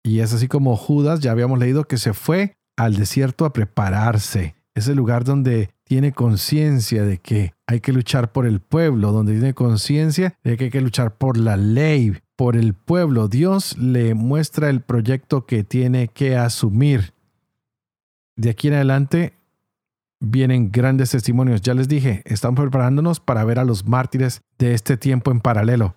Y 0.04 0.20
es 0.20 0.34
así 0.34 0.48
como 0.48 0.76
Judas, 0.76 1.22
ya 1.22 1.32
habíamos 1.32 1.58
leído, 1.58 1.86
que 1.86 1.98
se 1.98 2.14
fue 2.14 2.58
al 2.76 2.96
desierto 2.98 3.46
a 3.46 3.54
prepararse. 3.54 4.56
Es 4.76 4.88
el 4.88 4.98
lugar 4.98 5.24
donde 5.24 5.70
tiene 5.86 6.12
conciencia 6.12 7.04
de 7.04 7.20
que 7.20 7.54
hay 7.68 7.80
que 7.80 7.94
luchar 7.94 8.32
por 8.32 8.46
el 8.46 8.60
pueblo, 8.60 9.12
donde 9.12 9.34
tiene 9.34 9.54
conciencia 9.54 10.36
de 10.44 10.58
que 10.58 10.66
hay 10.66 10.70
que 10.72 10.82
luchar 10.82 11.18
por 11.18 11.38
la 11.38 11.56
ley, 11.56 12.18
por 12.36 12.58
el 12.58 12.74
pueblo. 12.74 13.28
Dios 13.28 13.78
le 13.78 14.14
muestra 14.14 14.70
el 14.70 14.82
proyecto 14.82 15.46
que 15.46 15.64
tiene 15.64 16.10
que 16.10 16.36
asumir. 16.36 17.14
De 18.36 18.50
aquí 18.50 18.68
en 18.68 18.74
adelante 18.74 19.34
vienen 20.20 20.72
grandes 20.72 21.12
testimonios. 21.12 21.62
Ya 21.62 21.74
les 21.76 21.88
dije, 21.88 22.24
estamos 22.26 22.60
preparándonos 22.60 23.20
para 23.20 23.44
ver 23.44 23.60
a 23.60 23.64
los 23.64 23.86
mártires 23.86 24.42
de 24.58 24.74
este 24.74 24.98
tiempo 24.98 25.32
en 25.32 25.40
paralelo. 25.40 25.96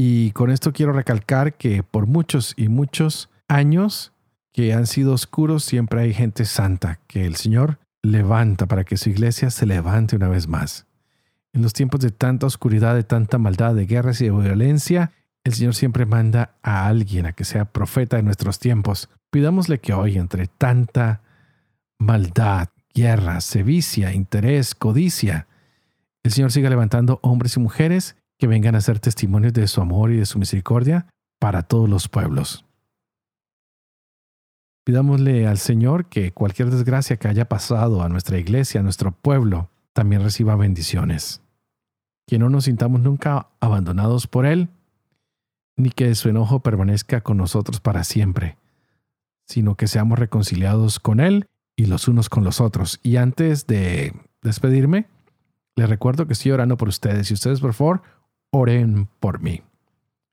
Y 0.00 0.30
con 0.30 0.52
esto 0.52 0.72
quiero 0.72 0.92
recalcar 0.92 1.54
que 1.54 1.82
por 1.82 2.06
muchos 2.06 2.54
y 2.56 2.68
muchos 2.68 3.30
años 3.48 4.12
que 4.52 4.72
han 4.72 4.86
sido 4.86 5.12
oscuros, 5.12 5.64
siempre 5.64 6.00
hay 6.00 6.14
gente 6.14 6.44
santa 6.44 7.00
que 7.08 7.26
el 7.26 7.34
Señor 7.34 7.80
levanta 8.00 8.66
para 8.66 8.84
que 8.84 8.96
su 8.96 9.10
iglesia 9.10 9.50
se 9.50 9.66
levante 9.66 10.14
una 10.14 10.28
vez 10.28 10.46
más. 10.46 10.86
En 11.52 11.62
los 11.62 11.72
tiempos 11.72 11.98
de 11.98 12.12
tanta 12.12 12.46
oscuridad, 12.46 12.94
de 12.94 13.02
tanta 13.02 13.38
maldad, 13.38 13.74
de 13.74 13.86
guerras 13.86 14.20
y 14.20 14.26
de 14.26 14.30
violencia, 14.30 15.10
el 15.42 15.54
Señor 15.54 15.74
siempre 15.74 16.06
manda 16.06 16.54
a 16.62 16.86
alguien 16.86 17.26
a 17.26 17.32
que 17.32 17.44
sea 17.44 17.64
profeta 17.64 18.18
de 18.18 18.22
nuestros 18.22 18.60
tiempos. 18.60 19.10
Pidámosle 19.30 19.80
que 19.80 19.94
hoy, 19.94 20.16
entre 20.16 20.46
tanta 20.46 21.22
maldad, 21.98 22.68
guerra, 22.94 23.40
sevicia, 23.40 24.12
interés, 24.12 24.76
codicia, 24.76 25.48
el 26.22 26.30
Señor 26.30 26.52
siga 26.52 26.70
levantando 26.70 27.18
hombres 27.22 27.56
y 27.56 27.58
mujeres 27.58 28.14
que 28.38 28.46
vengan 28.46 28.74
a 28.74 28.80
ser 28.80 29.00
testimonios 29.00 29.52
de 29.52 29.66
su 29.66 29.80
amor 29.80 30.12
y 30.12 30.16
de 30.16 30.26
su 30.26 30.38
misericordia 30.38 31.06
para 31.38 31.62
todos 31.64 31.88
los 31.88 32.08
pueblos. 32.08 32.64
Pidámosle 34.84 35.46
al 35.46 35.58
Señor 35.58 36.06
que 36.06 36.32
cualquier 36.32 36.70
desgracia 36.70 37.18
que 37.18 37.28
haya 37.28 37.48
pasado 37.48 38.02
a 38.02 38.08
nuestra 38.08 38.38
iglesia, 38.38 38.80
a 38.80 38.82
nuestro 38.82 39.12
pueblo, 39.12 39.68
también 39.92 40.22
reciba 40.22 40.56
bendiciones. 40.56 41.42
Que 42.26 42.38
no 42.38 42.48
nos 42.48 42.64
sintamos 42.64 43.00
nunca 43.00 43.48
abandonados 43.60 44.26
por 44.26 44.46
Él, 44.46 44.70
ni 45.76 45.90
que 45.90 46.14
su 46.14 46.28
enojo 46.28 46.60
permanezca 46.60 47.20
con 47.20 47.36
nosotros 47.36 47.80
para 47.80 48.02
siempre, 48.04 48.56
sino 49.46 49.76
que 49.76 49.88
seamos 49.88 50.18
reconciliados 50.18 51.00
con 51.00 51.20
Él 51.20 51.46
y 51.76 51.86
los 51.86 52.08
unos 52.08 52.28
con 52.28 52.44
los 52.44 52.60
otros. 52.60 52.98
Y 53.02 53.16
antes 53.16 53.66
de 53.66 54.14
despedirme, 54.42 55.06
les 55.76 55.88
recuerdo 55.88 56.26
que 56.26 56.32
estoy 56.32 56.52
orando 56.52 56.76
por 56.76 56.88
ustedes 56.88 57.30
y 57.30 57.34
ustedes, 57.34 57.60
por 57.60 57.74
favor, 57.74 58.02
oren 58.50 59.08
por 59.20 59.40
mí. 59.40 59.62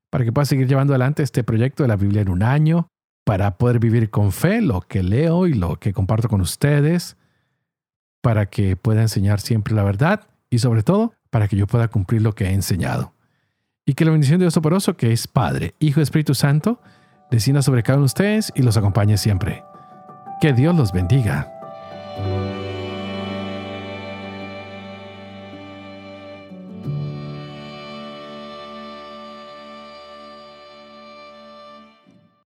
Para 0.10 0.24
que 0.24 0.32
pueda 0.32 0.46
seguir 0.46 0.68
llevando 0.68 0.94
adelante 0.94 1.24
este 1.24 1.44
proyecto 1.44 1.84
de 1.84 1.90
la 1.90 1.96
Biblia 1.96 2.22
en 2.22 2.30
un 2.30 2.44
año, 2.44 2.88
para 3.26 3.58
poder 3.58 3.80
vivir 3.80 4.10
con 4.10 4.32
fe 4.32 4.62
lo 4.62 4.82
que 4.82 5.04
leo 5.04 5.48
y 5.48 5.54
lo 5.54 5.78
que 5.78 5.94
comparto 5.94 6.30
con 6.30 6.42
ustedes, 6.42 7.18
para 8.22 8.46
que 8.46 8.76
pueda 8.76 9.02
enseñar 9.02 9.42
siempre 9.42 9.76
la 9.76 9.84
verdad 9.84 10.28
y 10.50 10.60
sobre 10.60 10.84
todo 10.84 11.14
para 11.30 11.48
que 11.48 11.58
yo 11.58 11.68
pueda 11.68 11.88
cumplir 11.90 12.22
lo 12.22 12.34
que 12.34 12.46
he 12.46 12.54
enseñado. 12.54 13.14
Y 13.86 13.94
que 13.94 14.06
la 14.06 14.12
bendición 14.12 14.40
de 14.40 14.46
Dios 14.46 14.54
Toporoso, 14.54 14.96
que 14.96 15.12
es 15.12 15.28
Padre, 15.28 15.76
Hijo 15.80 16.00
y 16.00 16.04
Espíritu 16.04 16.34
Santo, 16.34 16.82
descienda 17.30 17.62
sobre 17.62 17.84
cada 17.84 17.98
uno 17.98 18.04
de 18.04 18.08
ustedes 18.08 18.54
y 18.56 18.62
los 18.62 18.78
acompañe 18.78 19.18
siempre. 19.18 19.64
Que 20.42 20.54
Dios 20.54 20.76
los 20.76 20.92
bendiga. 20.92 21.55